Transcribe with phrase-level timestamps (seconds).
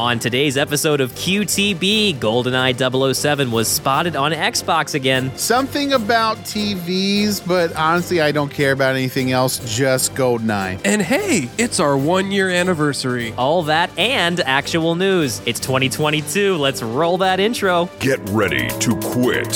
[0.00, 5.30] On today's episode of QTB, GoldenEye 007 was spotted on Xbox again.
[5.36, 10.80] Something about TVs, but honestly, I don't care about anything else, just GoldenEye.
[10.86, 13.34] And hey, it's our one year anniversary.
[13.36, 15.42] All that and actual news.
[15.44, 16.56] It's 2022.
[16.56, 17.90] Let's roll that intro.
[17.98, 19.52] Get ready to quit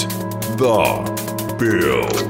[0.59, 2.29] the build.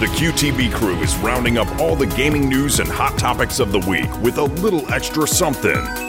[0.00, 3.78] The QTB crew is rounding up all the gaming news and hot topics of the
[3.88, 6.08] week with a little extra something.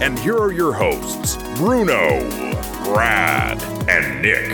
[0.00, 2.20] And here are your hosts, Bruno,
[2.84, 4.48] Brad, and Nick.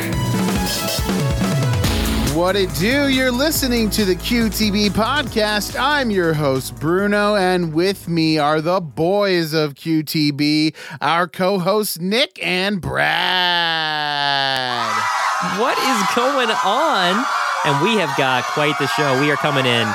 [2.35, 3.07] What it do?
[3.09, 5.79] You're listening to the QTB podcast.
[5.79, 12.01] I'm your host, Bruno, and with me are the boys of QTB, our co hosts,
[12.01, 13.07] Nick and Brad.
[15.61, 17.25] What is going on?
[17.65, 19.21] And we have got quite the show.
[19.21, 19.87] We are coming in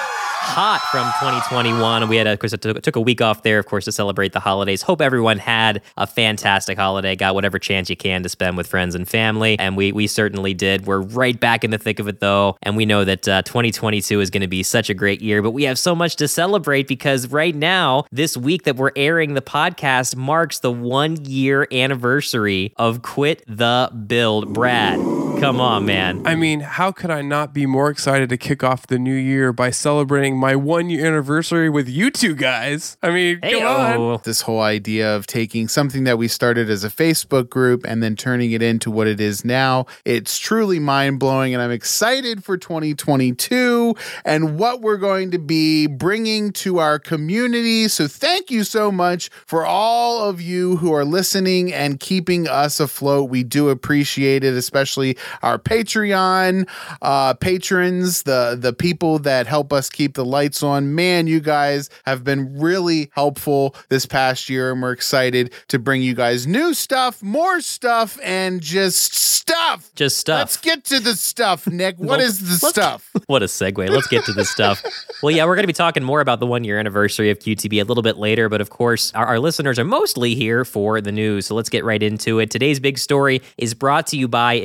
[0.41, 2.09] hot from 2021.
[2.09, 4.39] We had, of course, took, took a week off there, of course, to celebrate the
[4.39, 4.81] holidays.
[4.81, 8.95] Hope everyone had a fantastic holiday, got whatever chance you can to spend with friends
[8.95, 9.57] and family.
[9.59, 10.85] And we, we certainly did.
[10.85, 12.57] We're right back in the thick of it, though.
[12.63, 15.41] And we know that uh, 2022 is going to be such a great year.
[15.41, 19.35] But we have so much to celebrate because right now, this week that we're airing
[19.35, 24.53] the podcast marks the one year anniversary of Quit the Build.
[24.53, 24.99] Brad,
[25.41, 26.21] come on, man.
[26.27, 29.51] I mean, how could I not be more excited to kick off the new year
[29.51, 32.95] by celebrating my one year anniversary with you two guys?
[33.01, 34.19] I mean, come on.
[34.23, 38.15] This whole idea of taking something that we started as a Facebook group and then
[38.15, 41.55] turning it into what it is now, it's truly mind blowing.
[41.55, 47.87] And I'm excited for 2022 and what we're going to be bringing to our community.
[47.87, 52.79] So thank you so much for all of you who are listening and keeping us
[52.79, 53.31] afloat.
[53.31, 56.67] We do appreciate it, especially our Patreon
[57.01, 60.95] uh, patrons, the the people that help us keep the lights on.
[60.95, 66.01] Man, you guys have been really helpful this past year, and we're excited to bring
[66.01, 69.91] you guys new stuff, more stuff, and just stuff.
[69.95, 70.39] Just stuff.
[70.39, 71.97] Let's get to the stuff, Nick.
[71.97, 73.09] What Well, is the stuff?
[73.27, 73.87] What a segue.
[73.89, 74.83] Let's get to this stuff.
[75.23, 77.79] Well, yeah, we're going to be talking more about the one year anniversary of QTB
[77.81, 81.13] a little bit later, but of course, our, our listeners are mostly here for the
[81.13, 81.45] news.
[81.45, 82.51] So let's get right into it.
[82.51, 84.55] Today's big story is brought to you by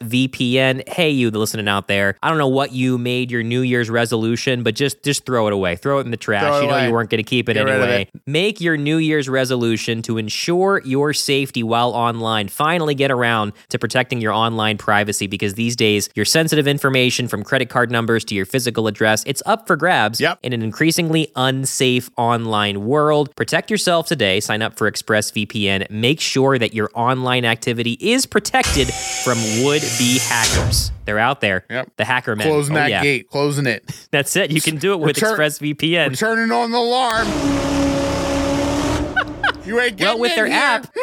[0.00, 0.88] ExpressVPN.
[0.88, 2.16] Hey, you listening out there.
[2.22, 5.52] I don't know what you made your New Year's resolution, but just just throw it
[5.52, 5.76] away.
[5.76, 6.42] Throw it in the trash.
[6.62, 6.86] You know away.
[6.86, 8.08] you weren't going to keep it Get anyway.
[8.26, 12.48] Make your New Year's resolution to ensure your safety while online.
[12.48, 17.42] Finally, get around to protecting your online privacy because these days, your sensitive information from
[17.42, 20.38] credit card numbers to your physical address, it's up for grabs Yep.
[20.42, 23.34] in an increasingly unsafe online world.
[23.36, 24.40] Protect yourself today.
[24.40, 25.90] Sign up for ExpressVPN.
[25.90, 28.88] Make sure that your online activity is protected
[29.24, 29.38] from
[29.90, 30.90] would-be hackers.
[31.04, 31.64] They're out there.
[31.68, 31.92] Yep.
[31.96, 32.46] The hacker men.
[32.46, 33.02] Closing Oh, that yeah.
[33.02, 33.84] gate, closing it.
[34.10, 34.50] That's it.
[34.50, 36.18] You can do it with Return- ExpressVPN.
[36.18, 37.26] Turning on the alarm.
[39.66, 40.54] You ain't getting Well, with their here.
[40.54, 40.94] app,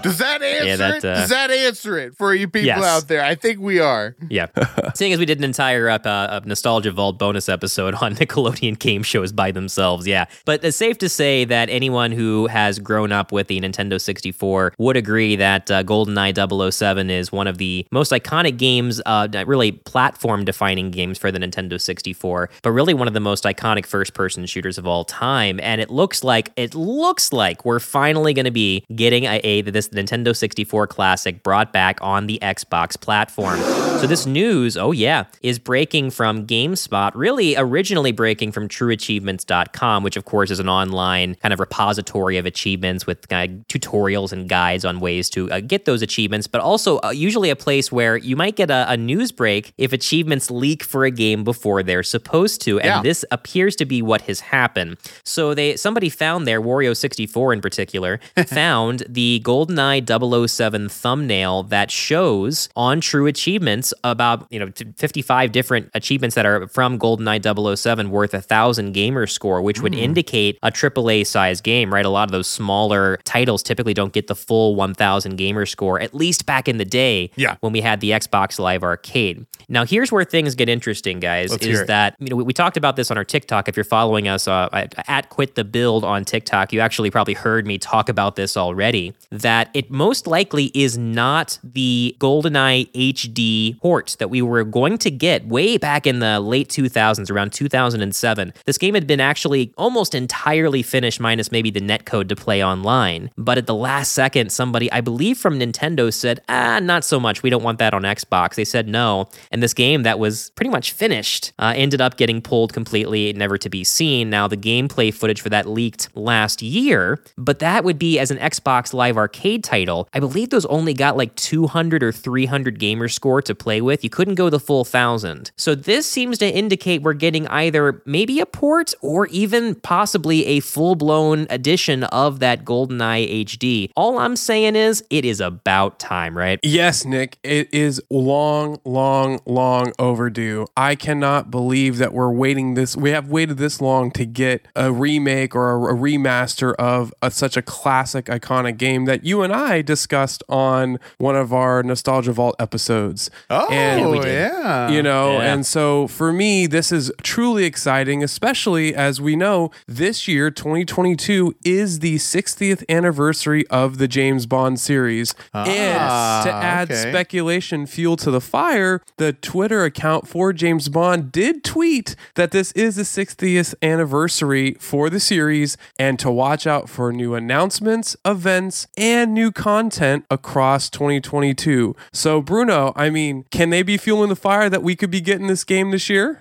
[0.00, 0.27] Does that
[0.66, 1.04] answer that, it?
[1.04, 2.84] uh, Does that answer it for you people Yes.
[2.84, 3.22] out there?
[3.22, 4.16] I think we are.
[4.28, 4.46] Yeah.
[4.94, 9.02] Seeing as we did an entire uh, uh, Nostalgia Vault bonus episode on Nickelodeon game
[9.02, 10.26] shows by themselves, yeah.
[10.44, 14.74] But it's safe to say that anyone who has grown up with the Nintendo 64
[14.78, 19.72] would agree that uh, GoldenEye 007 is one of the most iconic games, uh, really
[19.72, 24.14] platform defining games for the Nintendo 64, but really one of the most iconic first
[24.14, 25.60] person shooters of all time.
[25.62, 29.62] And it looks like, it looks like we're finally going to be getting a, a
[29.62, 33.58] this Nintendo 64 classic brought back on the Xbox platform.
[34.00, 40.16] So this news, oh yeah, is breaking from GameSpot, really originally breaking from trueachievements.com, which
[40.16, 44.84] of course is an online kind of repository of achievements with uh, tutorials and guides
[44.84, 48.36] on ways to uh, get those achievements, but also uh, usually a place where you
[48.36, 52.60] might get a, a news break if achievements leak for a game before they're supposed
[52.62, 52.78] to.
[52.80, 53.02] And Yeah.
[53.02, 54.96] this appears to be what has happened.
[55.24, 62.68] So they somebody found there, Wario64 in particular, found the GoldenEye 007 thumbnail that shows
[62.76, 68.34] on True Achievements about, you know, 55 different achievements that are from GoldenEye 007 worth
[68.34, 72.04] a thousand gamer score, which would indicate a AAA size game, right?
[72.04, 76.14] A lot of those smaller titles typically don't get the full 1000 gamer score, at
[76.14, 77.56] least back in the day Yeah.
[77.60, 79.46] when we had the Xbox Live Arcade.
[79.68, 82.76] Now, here's where things get interesting, guys, Let's is that, you know, we, we talked
[82.76, 83.68] about this on our TikTok.
[83.68, 87.34] If you're following us uh, at, at Quit the Build on TikTok, you actually probably
[87.34, 93.78] heard me talk about this already, that it most likely is not the GoldenEye HD
[93.80, 98.52] port that we were going to get way back in the late 2000s, around 2007.
[98.66, 103.30] This game had been actually almost entirely finished, minus maybe the netcode to play online.
[103.36, 107.42] But at the last second, somebody, I believe from Nintendo, said, ah, not so much.
[107.42, 108.54] We don't want that on Xbox.
[108.54, 109.28] They said no.
[109.50, 113.58] And this game that was pretty much finished uh, ended up getting pulled completely, never
[113.58, 114.30] to be seen.
[114.30, 118.38] Now, the gameplay footage for that leaked last year, but that would be as an
[118.38, 120.08] Xbox Live Arcade title.
[120.18, 124.02] I believe those only got like 200 or 300 gamer score to play with.
[124.02, 125.52] You couldn't go the full thousand.
[125.56, 130.58] So this seems to indicate we're getting either maybe a port or even possibly a
[130.58, 133.92] full blown edition of that GoldenEye HD.
[133.94, 136.58] All I'm saying is it is about time, right?
[136.64, 140.66] Yes, Nick, it is long, long, long overdue.
[140.76, 142.96] I cannot believe that we're waiting this.
[142.96, 147.56] We have waited this long to get a remake or a, remaster of a, such
[147.56, 152.56] a classic, iconic game that you and I discussed on one of our Nostalgia Vault
[152.58, 153.30] episodes.
[153.50, 154.32] Oh, And- we did.
[154.32, 154.88] yeah.
[154.88, 155.52] you know Yeah.
[155.52, 161.54] and so for me this is truly exciting especially as we know this year 2022
[161.64, 167.10] is the 60th anniversary of the james bond series ah, and to add okay.
[167.10, 172.72] speculation fuel to the fire the twitter account for james bond did tweet that this
[172.72, 178.86] is the 60th anniversary for the series and to watch out for new announcements events
[178.96, 179.97] and new content
[180.30, 185.10] across 2022 so bruno i mean can they be fueling the fire that we could
[185.10, 186.40] be getting this game this year?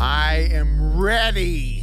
[0.00, 1.79] I am ready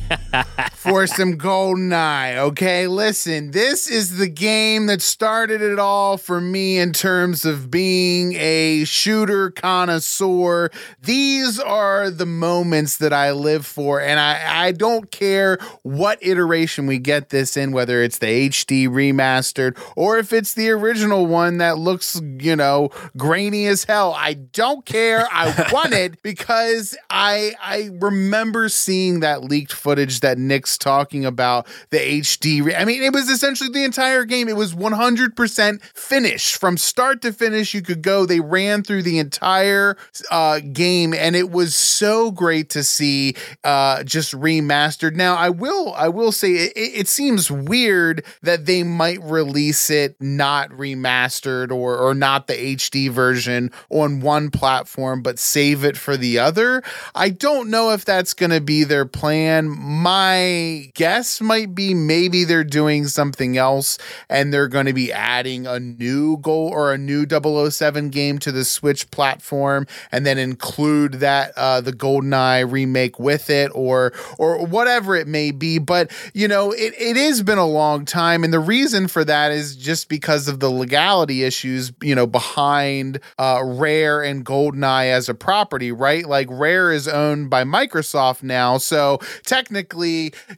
[0.87, 2.37] for some GoldenEye.
[2.37, 7.69] Okay, listen, this is the game that started it all for me in terms of
[7.69, 10.69] being a shooter connoisseur.
[11.01, 16.87] These are the moments that I live for, and I, I don't care what iteration
[16.87, 21.57] we get this in, whether it's the HD remastered or if it's the original one
[21.57, 24.13] that looks, you know, grainy as hell.
[24.13, 25.27] I don't care.
[25.31, 31.67] I want it because I I remember seeing that leaked footage that Nick's talking about
[31.89, 32.63] the HD.
[32.63, 34.47] re- I mean, it was essentially the entire game.
[34.47, 37.73] It was 100% finished from start to finish.
[37.73, 38.25] You could go.
[38.25, 39.97] They ran through the entire
[40.31, 45.15] uh, game, and it was so great to see uh, just remastered.
[45.15, 49.89] Now, I will I will say it, it it seems weird that they might release
[49.89, 55.97] it not remastered or or not the HD version on one platform, but save it
[55.97, 56.83] for the other.
[57.15, 59.69] I don't know if that's going to be their plan.
[59.87, 63.97] My guess might be maybe they're doing something else
[64.29, 68.51] and they're going to be adding a new goal or a new 007 game to
[68.51, 74.65] the Switch platform and then include that uh, the GoldenEye remake with it or or
[74.65, 75.77] whatever it may be.
[75.77, 79.53] But you know, it, it has been a long time, and the reason for that
[79.53, 85.29] is just because of the legality issues, you know, behind uh, Rare and GoldenEye as
[85.29, 86.25] a property, right?
[86.25, 89.76] Like Rare is owned by Microsoft now, so technically,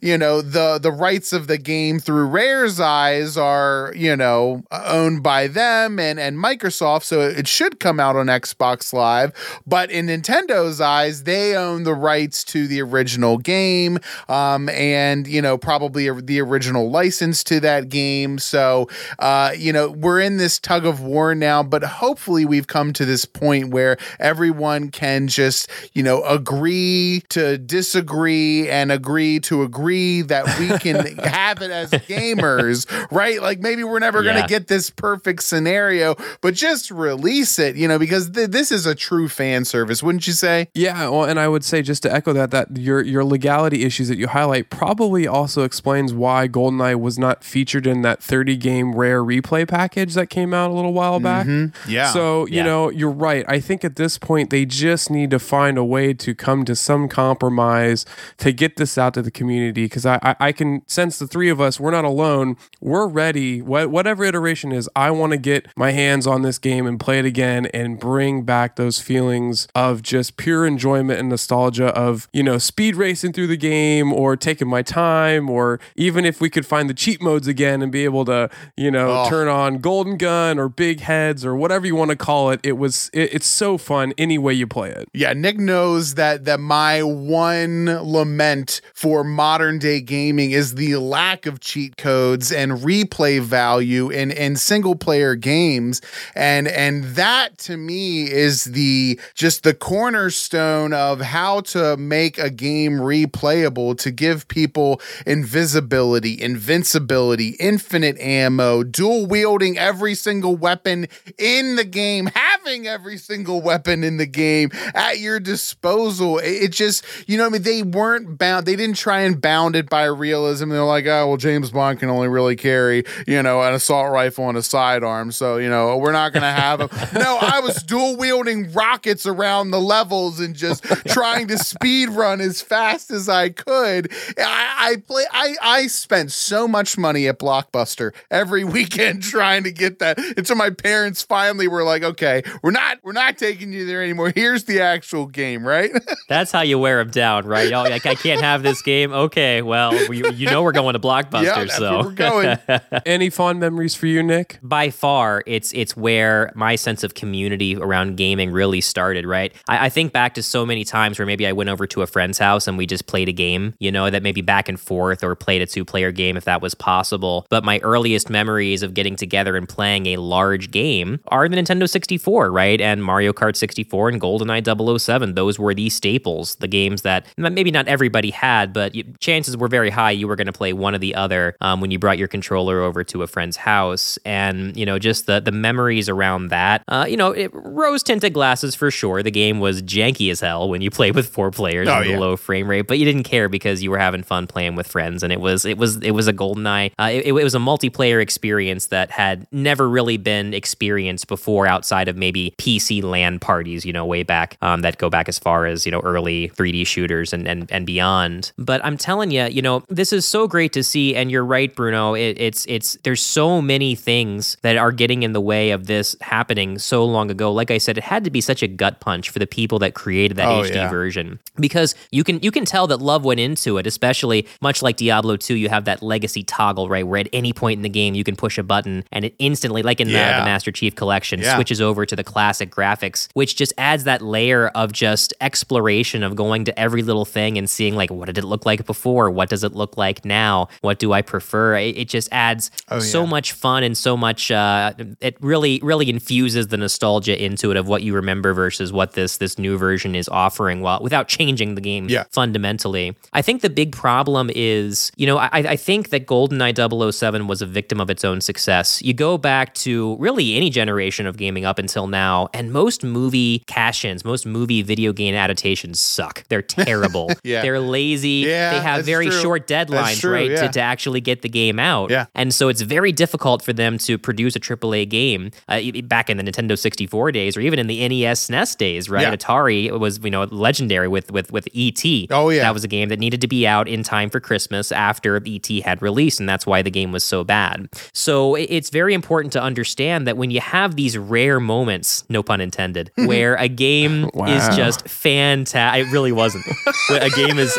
[0.02, 5.24] you know, the the rights of the game through Rare's eyes are, you know, owned
[5.24, 9.34] by them and and Microsoft, so it should come out on Xbox Live.
[9.66, 15.42] But in Nintendo's eyes, they own the rights to the original game, um, and you
[15.42, 18.38] know, probably the original license to that game.
[18.40, 18.88] So,
[19.20, 23.06] uh, you know, we're in this tug of war now, but hopefully, we've come to
[23.06, 30.22] this point where everyone can just, you know, agree to disagree and agree to agree
[30.22, 33.42] that we can have it as gamers, right?
[33.42, 37.88] Like maybe we're never going to get this perfect scenario, but just release it, you
[37.88, 40.68] know, because th- this is a true fan service, wouldn't you say?
[40.74, 44.08] Yeah, well, and I would say just to echo that, that your your legality issues
[44.10, 48.94] that you highlight probably also explains why GoldenEye was not featured in that 30 game
[48.96, 51.66] rare replay package that came out a little while mm-hmm.
[51.68, 51.76] back.
[51.88, 52.12] Yeah.
[52.12, 52.64] So you Yeah.
[52.64, 53.44] know, you're right.
[53.48, 56.76] I think at this point they just need to find a way to come to
[56.76, 58.06] some compromise
[58.38, 61.50] to get this out to the community because I, I, I can sense the three
[61.50, 62.58] of us we're not alone.
[62.82, 63.62] We're ready.
[63.62, 67.20] What whatever iteration is, I want to get my hands on this game and play
[67.20, 72.44] it again and bring back those feelings of just pure enjoyment and nostalgia of you
[72.44, 76.66] know speed racing through the game or taking my time or even if we could
[76.66, 79.30] find the cheat modes again and be able to you know Oh.
[79.30, 82.60] turn on golden gun or big heads or whatever you want to call it.
[82.64, 85.08] It was it, it's so fun any way you play it.
[85.14, 91.46] Yeah, Nick knows that that my one lament for modern day gaming is the lack
[91.46, 96.02] of cheat codes and replay value in in single player games
[96.36, 102.50] and and that to me is the just the cornerstone of how to make a
[102.50, 111.76] game replayable to give people invisibility, invincibility, infinite ammo, dual wielding every single weapon in
[111.76, 116.40] the game, having every single weapon in the game at your disposal.
[116.40, 119.76] It, it just, you know, I mean, they weren't bound, they didn't try and bound
[119.76, 120.70] it by realism.
[120.70, 124.48] They're like, oh, well, James Bond can only really carry, you know, an assault rifle
[124.48, 125.32] and a sidearm.
[125.32, 126.90] So, you know, we're not going to have him.
[127.14, 132.40] no, I was dual wielding rockets around the levels and just trying to speed run
[132.40, 134.12] as fast as I could.
[134.38, 139.72] I, I play, I, I spent so much money at Blockbuster every weekend trying to
[139.72, 143.86] get that until my parents finally were like, okay, we're not, we're not taking you
[143.86, 144.32] there anymore.
[144.34, 145.92] Here's the actual game, right?
[146.30, 147.72] That's how you wear them down, right?
[147.74, 149.12] Oh, like I can't have this game.
[149.12, 152.58] Okay, well, we, you know we're going to Blockbuster, yeah, so we're going.
[153.06, 154.60] Any fond memories for you, Nick?
[154.62, 159.86] by far it's it's where my sense of community around gaming really started right I,
[159.86, 162.38] I think back to so many times where maybe i went over to a friend's
[162.38, 165.36] house and we just played a game you know that maybe back and forth or
[165.36, 169.16] played a two player game if that was possible but my earliest memories of getting
[169.16, 174.10] together and playing a large game are the nintendo 64 right and mario kart 64
[174.10, 178.96] and goldeneye 007 those were the staples the games that maybe not everybody had but
[178.96, 181.82] you, chances were very high you were going to play one or the other um,
[181.82, 184.18] when you brought your controller over to a friend's house.
[184.26, 188.34] And you know just the the memories around that uh, you know it, rose tinted
[188.34, 189.22] glasses for sure.
[189.24, 192.20] The game was janky as hell when you played with four players Oh, and yeah.
[192.20, 195.24] low frame rate but you didn't care because you were having fun playing with friends
[195.24, 197.60] and it was it was it was a golden eye uh, it, it was a
[197.60, 203.86] multiplayer experience that had never really been experienced before outside of maybe pc land parties
[203.86, 206.86] you know way back um, that go back as far as you know early 3d
[206.86, 210.74] shooters and and, and beyond but i'm telling you you know this is so great
[210.74, 212.14] to see and you're right bruno.
[212.14, 216.16] It, it's it's there's so many things that are getting in the way of this
[216.22, 217.52] happening so long ago.
[217.52, 219.94] Like i said it had to be such a gut punch for the people that
[219.94, 220.90] created that Oh, hd yeah.
[220.90, 221.40] version.
[221.60, 225.36] Because you can you can tell that love went into it especially much like diablo
[225.38, 228.24] 2 you have that legacy toggle right where at any point in the game you
[228.24, 231.56] can push a button and it instantly like in the, the master chief collection Yeah.
[231.56, 236.36] switches over to the classic graphics which just adds that layer of just exploration of
[236.36, 239.30] going to every little thing and seeing like what did it look like before?
[239.32, 240.68] What does it look like now?
[240.82, 241.76] What do i prefer?
[241.78, 243.30] It, it just adds Oh, so yeah.
[243.30, 247.88] much fun and so much uh, it really really infuses the nostalgia into it of
[247.88, 251.82] what you remember versus what this this new version is offering while without changing the
[251.82, 252.24] game Yeah.
[252.32, 253.16] fundamentally.
[253.34, 256.74] I think the big problem is you know i, I think that goldeneye
[257.14, 259.02] 007 was a victim of its own success.
[259.04, 263.60] You go back to really any generation of gaming up until now and most movie
[263.68, 266.44] cash-ins most movie video game adaptations suck.
[266.50, 267.28] They're terrible.
[267.44, 267.62] Yeah.
[267.62, 269.42] they're lazy Yeah, they have very true.
[269.42, 270.62] short deadlines true, right yeah.
[270.64, 272.26] to, to actually get the game out Yeah.
[272.36, 276.38] and so it's very difficult for them to produce a AAA game uh, back in
[276.38, 279.22] the Nintendo 64 days or even in the NES SNES days, right?
[279.24, 279.36] Yeah.
[279.36, 282.04] Atari was, you know, legendary with with with ET.
[282.32, 282.62] Oh, yeah.
[282.62, 285.68] That was a game that needed to be out in time for Christmas after ET
[285.84, 287.90] had released and that's why the game was so bad.
[288.14, 292.62] So it's very important to understand that when you have these rare moments, no pun
[292.62, 296.08] intended, where a game is just fantastic.
[296.08, 296.66] It really wasn't.
[297.10, 297.78] a game is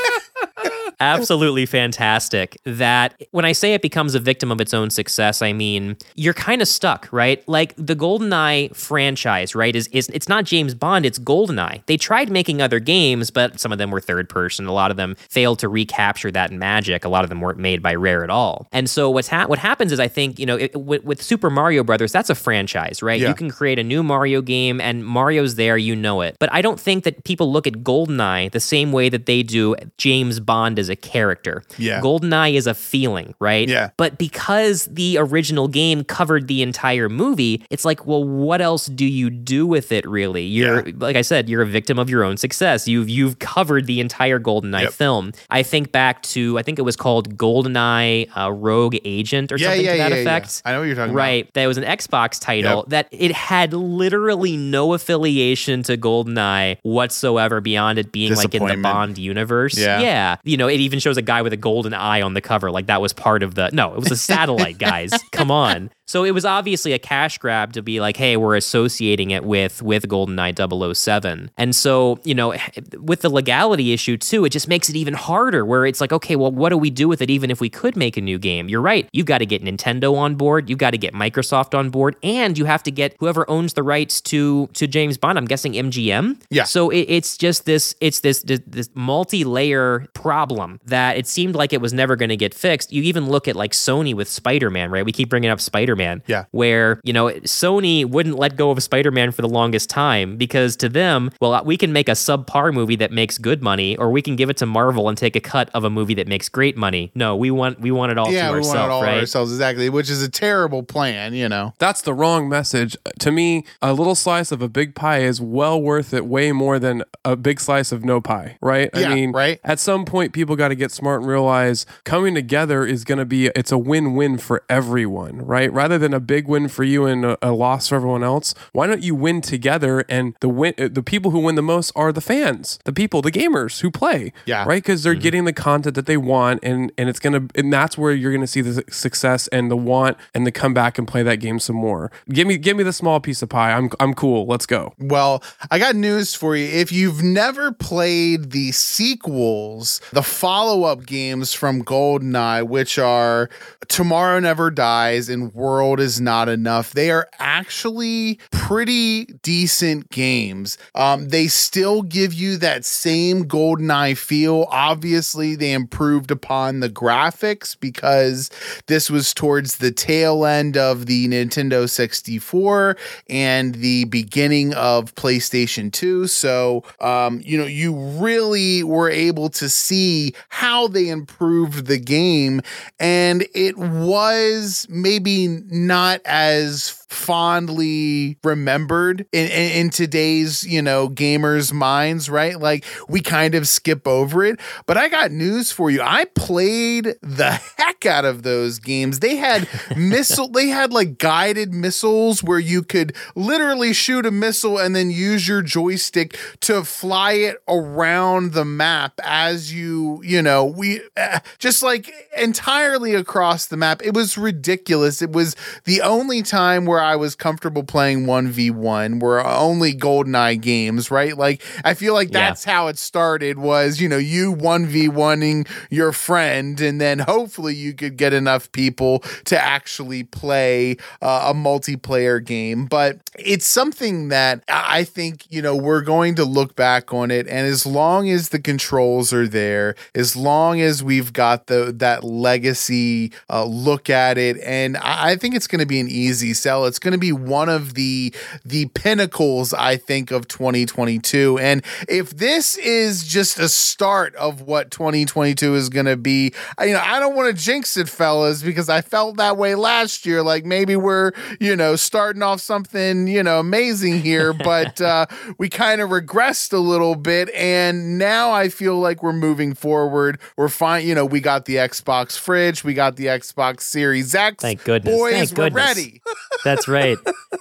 [1.00, 5.52] absolutely fantastic that when I say it becomes a victim of its own success, I
[5.52, 7.47] mean you're kind of stuck, right?
[7.49, 9.75] Like the GoldenEye franchise, right?
[9.75, 11.85] Is is it's not James Bond, it's GoldenEye.
[11.87, 14.66] They tried making other games, but some of them were third person.
[14.66, 17.04] A lot of them failed to recapture that magic.
[17.04, 18.69] A lot of them weren't made by Rare at all.
[18.73, 21.50] And so what's ha- what happens is I think you know it, with, with Super
[21.50, 23.21] Mario Brothers, that's a franchise, right?
[23.21, 23.28] Yeah.
[23.28, 26.37] You can create a new Mario game, and Mario's there, you know it.
[26.38, 29.76] But I don't think that people look at GoldenEye the same way that they do
[29.97, 31.62] James Bond as a character.
[31.78, 32.00] Yeah.
[32.00, 33.68] GoldenEye is a feeling, right?
[33.68, 33.90] Yeah.
[33.97, 39.04] But because the original game covered the entire movie, it's like, well, what else do
[39.06, 40.44] you do with it really?
[40.44, 42.88] You're like I said, you're a victim of your own success.
[42.88, 44.92] You've you've covered the entire GoldenEye Yep.
[44.92, 45.32] film.
[45.50, 49.68] I think back to I think it was called GoldenEye uh, Rogue Agent or Yeah,
[49.68, 50.23] something yeah, to that yeah, yeah.
[50.23, 50.62] effect.
[50.64, 51.16] I know what you're talking about.
[51.18, 51.52] Right.
[51.54, 52.87] That was an Xbox title Yep.
[52.88, 58.76] that it had literally no affiliation to GoldenEye whatsoever beyond it being like in the
[58.76, 59.76] Bond universe.
[59.78, 60.00] Yeah.
[60.00, 60.37] Yeah.
[60.44, 62.70] You know, it, it even shows a guy with a golden eye on the cover.
[62.70, 63.70] Like that was part of the.
[63.72, 65.12] No, it was a satellite, guys.
[65.32, 65.90] Come on.
[66.11, 69.81] So it was obviously a cash grab to be like, hey, we're associating it with
[69.81, 71.52] with GoldenEye 007.
[71.57, 72.52] And so, you know,
[72.99, 76.35] with the legality issue too, it just makes it even harder where it's like, okay,
[76.35, 78.69] well, what do we do with it even if we could make a new game?
[78.69, 79.09] You're right.
[79.12, 82.59] You've got to get Nintendo on board, you've got to get Microsoft on board, and
[82.59, 85.38] you have to get whoever owns the rights to to James Bond.
[85.38, 86.43] I'm guessing MGM.
[86.50, 86.64] Yeah.
[86.64, 91.73] So it, it's just this it's this this, this multi-layer problem that it seemed like
[91.73, 92.90] it was never going to get fixed.
[92.93, 95.05] You even look at like Sony with Spider-Man, right?
[95.05, 96.45] We keep bringing up Spider-Man Yeah.
[96.50, 100.76] where, you know, Sony wouldn't let go of Spider Man for the longest time because
[100.76, 104.23] to them, well, we can make a subpar movie that makes good money, or we
[104.23, 106.76] can give it to Marvel and take a cut of a movie that makes great
[106.76, 107.11] money.
[107.14, 109.21] No, we want we want it all yeah, to we ourselves, want it all right?
[109.21, 111.35] ourselves exactly, which is a terrible plan.
[111.35, 111.75] You know.
[111.78, 112.97] That's the wrong message.
[113.21, 116.78] To me, a little slice of a big pie is well worth it way more
[116.78, 118.90] than a big slice of no pie, right?
[118.95, 119.61] Yeah, I mean, right.
[119.64, 123.25] at some point people got to get smart and realize coming together is going to
[123.25, 125.73] be it's a win-win for everyone, right?
[125.73, 128.87] Rather than a big win for you and a, a loss for everyone else, why
[128.87, 132.12] don't you win together and the win uh, the people who win the most are
[132.12, 134.32] the fans, the people, the gamers who play.
[134.47, 134.64] Yeah.
[134.64, 134.82] Right?
[134.85, 138.12] Cuz they're getting the content that they want and and it's to and that's where
[138.12, 141.23] you're going to see the success and the want and the come back and play
[141.23, 142.11] that game some more.
[142.28, 143.73] Give me give me the small piece of pie.
[143.73, 144.47] I'm I'm cool.
[144.47, 144.94] Let's go.
[144.99, 146.66] Well, I got news for you.
[146.66, 153.49] If you've never played the sequels, the follow up games from GoldenEye, which are
[153.88, 160.77] Tomorrow Never Dies and World World is Not Enough, they are actually pretty decent games.
[160.97, 164.67] Um, they still give you that same GoldenEye feel.
[164.69, 168.50] Obviously, they improved upon the graphics because
[168.87, 172.97] this was towards the tail end of the Nintendo 64
[173.29, 176.27] and the beginning of PlayStation 2.
[176.27, 182.61] So, um, you know, you really were able to see how they improved the game.
[182.99, 191.73] And it was maybe not as fondly remembered in, in, in today's, you know, gamers'
[191.73, 192.59] minds, right?
[192.59, 194.61] Like we kind of skip over it.
[194.87, 196.00] But I got news for you.
[196.02, 199.19] I played the heck out of those games.
[199.19, 204.79] They had missile, they had like guided missiles where you could literally shoot a missile
[204.79, 210.64] and then use your joystick to fly it around the map as you, you know,
[210.64, 214.00] we uh, just like entirely across the map.
[214.05, 215.21] It was ridiculous.
[215.21, 221.11] It was the only time where I was comfortable playing 1v1 were only GoldenEye games,
[221.11, 221.37] right?
[221.37, 222.40] Like I feel like Yeah.
[222.49, 227.93] that's how it started was, you know, you 1v1ing your friend and then hopefully you
[227.95, 232.86] could get enough people to actually play uh, a multiplayer game.
[232.86, 237.30] But it's something that I I think, you know, we're going to look back on
[237.30, 241.93] it and as long as the controls are there, as long as we've got the
[241.99, 246.08] that legacy uh, look at it and I, I think it's going to be an
[246.08, 246.84] easy sell.
[246.91, 252.31] It's going to be one of the the pinnacles I think of 2022 and if
[252.31, 257.03] this is just a start of what 2022 is going to be, I- you know,
[257.05, 260.65] I don't want to jinx it fellas because I felt that way last year like
[260.65, 265.26] maybe we're, you know, starting off something, you know, amazing here, but uh
[265.59, 270.41] we kind of regressed a little bit and now I feel like we're moving forward.
[270.57, 274.57] We're fine, you know, we got the Xbox fridge, we got the Xbox Series X.
[274.63, 275.15] Thank goodness.
[275.15, 276.21] Boys, Thank we're ready.
[276.65, 277.16] That's right.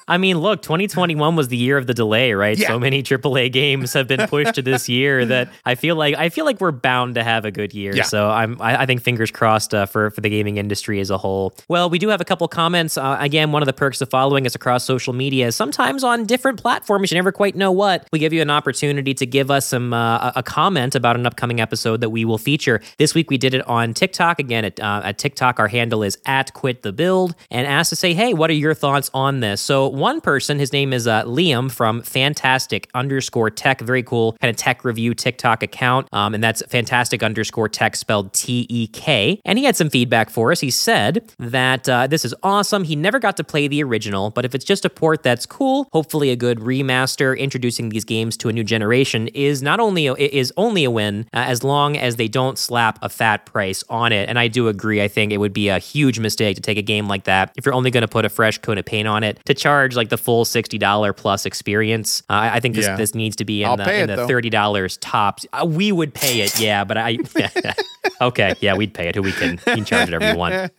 [0.07, 2.57] I mean, look, 2021 was the year of the delay, right?
[2.57, 2.67] Yeah.
[2.67, 6.29] So many AAA games have been pushed to this year that I feel like I
[6.29, 7.95] feel like we're bound to have a good year.
[7.95, 8.03] Yeah.
[8.03, 11.17] So I'm I, I think fingers crossed uh, for for the gaming industry as a
[11.17, 11.53] whole.
[11.67, 12.97] Well, we do have a couple comments.
[12.97, 16.25] Uh, again, one of the perks of following us across social media is sometimes on
[16.25, 18.07] different platforms you never quite know what.
[18.11, 21.25] We give you an opportunity to give us some uh, a a comment about an
[21.25, 22.81] upcoming episode that we will feature.
[22.97, 24.39] This week we did it on TikTok.
[24.39, 27.95] Again, at, uh, at TikTok, our handle is at quit the build and asked to
[27.95, 29.61] say, hey, what are your thoughts on this?
[29.61, 34.49] So one person, his name is uh, Liam from Fantastic underscore Tek, very cool kind
[34.49, 39.39] of tech review TikTok account, um, and that's Fantastic underscore Tek spelled T E K.
[39.45, 40.59] And he had some feedback for us.
[40.59, 42.83] He said that uh, this is awesome.
[42.83, 45.87] He never got to play the original, but if it's just a port, that's cool.
[45.91, 50.13] Hopefully, a good remaster introducing these games to a new generation is not only a,
[50.13, 54.11] is only a win uh, as long as they don't slap a fat price on
[54.11, 54.29] it.
[54.29, 55.01] And I do agree.
[55.01, 57.65] I think it would be a huge mistake to take a game like that if
[57.65, 60.09] you're only going to put a fresh coat of paint on it to charge like
[60.09, 62.23] the full sixty dollar plus experience.
[62.29, 62.95] Uh, I I think this Yeah.
[62.95, 64.27] this needs to be in I'll the, in the though.
[64.27, 65.45] thirty dollars tops.
[65.53, 67.17] Uh, we would pay it, yeah, but I.
[68.21, 69.15] Okay, yeah, we'd pay it.
[69.15, 70.69] Who we can, we can charge it everyone.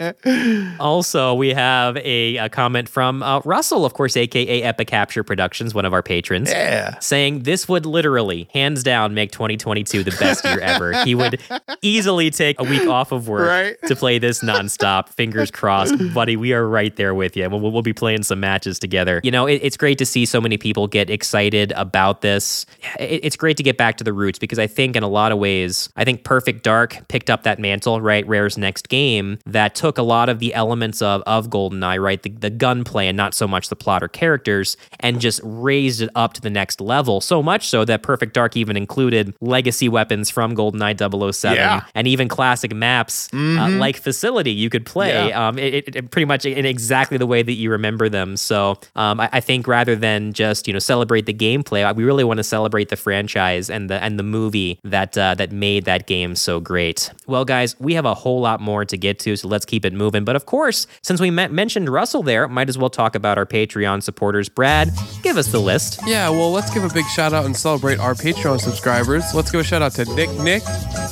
[0.79, 5.74] Also, we have a, a comment from uh, Russell, of course, aka Epic Capture Productions,
[5.74, 6.98] one of our patrons, Yeah.
[7.00, 11.03] saying this would literally, hands down, make 2022 the best year ever.
[11.05, 11.40] He would
[11.83, 13.76] easily take a week off of work Right.
[13.88, 15.09] to play this nonstop.
[15.09, 16.37] Fingers crossed, buddy.
[16.37, 17.48] We are right there with you.
[17.48, 19.20] We'll, we'll be playing some matches together.
[19.24, 22.66] You know, it, it's great to see so many people get excited about this.
[22.98, 25.33] It, it's great to get back to the roots because I think, in a lot
[25.33, 28.27] of ways, I think Perfect Dark picked up that mantle, right?
[28.27, 32.23] Rare's next game that took a lot of the elements of of GoldenEye, right?
[32.23, 36.11] The, the gunplay and not so much the plot or characters, and just raised it
[36.14, 37.21] up to the next level.
[37.21, 40.99] So much so that Perfect Dark even included legacy weapons from GoldenEye
[41.33, 41.85] 007 Yeah.
[41.95, 45.49] and even classic maps uh, like Facility you could play Yeah.
[45.49, 48.37] um, it, it- it pretty much in exactly the way that you remember them.
[48.37, 52.05] So um, I, I think rather than just you know celebrate the gameplay, uh, we
[52.05, 55.85] really want to celebrate the franchise and the and the movie that uh, that made
[55.85, 57.11] that game so great.
[57.26, 59.92] Well, guys, we have a whole lot more to get to, so let's keep it
[59.92, 60.24] moving.
[60.24, 63.46] But of course, since we me- mentioned Russell there, might as well talk about our
[63.46, 64.48] Patreon supporters.
[64.48, 64.90] Brad,
[65.22, 66.00] give us the list.
[66.06, 69.22] Yeah, well, let's give a big shout out and celebrate our Patreon subscribers.
[69.35, 70.62] Let's give a shout out to Nick Nick,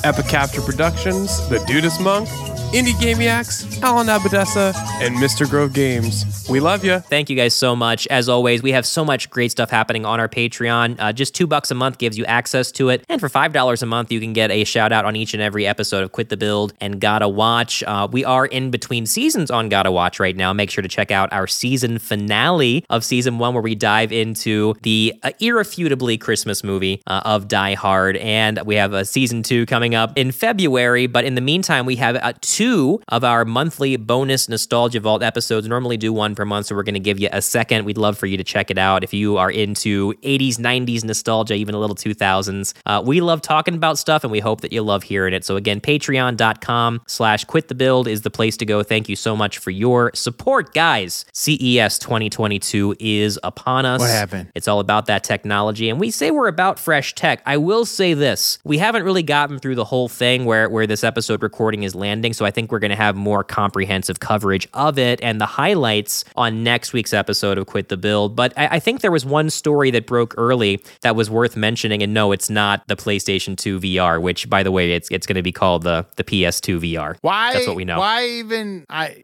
[0.03, 2.27] Epic Capture Productions, The Dudist Monk,
[2.71, 5.49] Indie Gamiacs, Alan Abadessa, and Mr.
[5.49, 6.47] Grove Games.
[6.47, 6.99] We love you.
[6.99, 8.05] Thank you guys so much.
[8.07, 10.95] As always, we have so much great stuff happening on our Patreon.
[10.99, 13.81] Uh, just two bucks a month gives you access to it, and for five dollars
[13.81, 16.29] a month, you can get a shout out on each and every episode of Quit
[16.29, 17.81] the Build and Gotta Watch.
[17.87, 20.53] Uh, we are in between seasons on Gotta Watch right now.
[20.53, 24.75] Make sure to check out our season finale of season one, where we dive into
[24.83, 29.65] the uh, irrefutably Christmas movie uh, of Die Hard, and we have a season two
[29.65, 31.07] coming up in February.
[31.07, 35.65] But in the meantime, we have uh, two of our monthly bonus Nostalgia Vault episodes.
[35.65, 37.85] Normally do one per month, so we're going to give you a second.
[37.85, 41.53] We'd love for you to check it out if you are into 80s, 90s nostalgia,
[41.53, 42.73] even a little 2000s.
[42.85, 45.45] Uh, we love talking about stuff, and we hope that you love hearing it.
[45.45, 48.83] So again, patreon.com slash quit the build is the place to go.
[48.83, 51.23] Thank you so much for your support, guys.
[51.31, 54.01] CES 2022 is upon us.
[54.01, 54.51] What happened?
[54.53, 55.89] It's all about that technology.
[55.89, 57.41] And we say we're about fresh tech.
[57.45, 58.59] I will say this.
[58.65, 62.33] We haven't really gotten through the whole thing where, where this episode recording is landing.
[62.33, 66.25] So I think we're going to have more comprehensive coverage of it and the highlights
[66.35, 68.35] on next week's episode of Quit the Build.
[68.35, 72.01] But I, I think there was one story that broke early that was worth mentioning.
[72.03, 75.35] And no, it's not the PlayStation 2 VR, which by the way, it's it's going
[75.35, 77.17] to be called the, the PS2 VR.
[77.21, 77.53] Why?
[77.53, 77.99] That's what we know.
[77.99, 78.85] Why even?
[78.89, 79.23] I.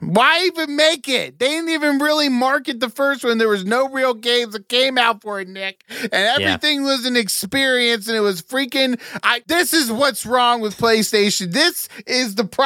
[0.00, 1.38] Why even make it?
[1.38, 3.38] They didn't even really market the first one.
[3.38, 7.16] There was no real games that came out for it, Nick, and everything was an
[7.16, 9.00] experience, and it was freaking.
[9.22, 9.42] I.
[9.46, 11.52] This is what's wrong with PlayStation.
[11.52, 12.63] This is the problem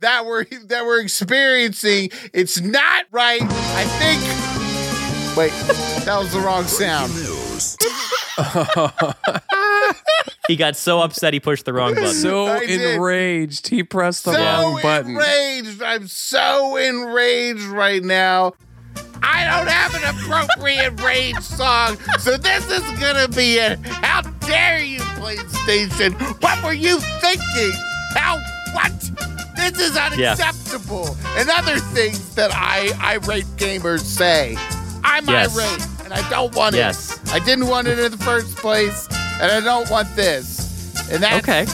[0.00, 2.10] that we're that we're experiencing.
[2.32, 3.42] It's not right.
[3.42, 4.20] I think.
[5.36, 5.52] Wait,
[6.04, 7.12] that was the wrong sound.
[7.14, 7.76] News.
[10.48, 12.12] He got so upset he pushed the wrong button.
[12.14, 12.80] So I did.
[12.96, 13.68] enraged.
[13.68, 15.12] He pressed the so wrong button.
[15.12, 15.82] enraged.
[15.82, 18.54] I'm so enraged right now.
[19.22, 23.78] I don't have an appropriate rage song, so this is gonna be it.
[23.86, 26.12] How dare you, PlayStation?
[26.42, 27.72] What were you thinking?
[28.14, 28.38] How
[28.72, 28.92] what?
[29.56, 30.32] This is Yeah.
[30.32, 31.16] unacceptable.
[31.36, 34.56] And other things that I irate gamers say.
[35.04, 35.56] I'm Yes.
[35.56, 37.12] irate, and I don't want Yes.
[37.24, 37.32] it.
[37.32, 39.06] I didn't want it in the first place,
[39.40, 40.92] and I don't want this.
[41.10, 41.66] And that's Okay.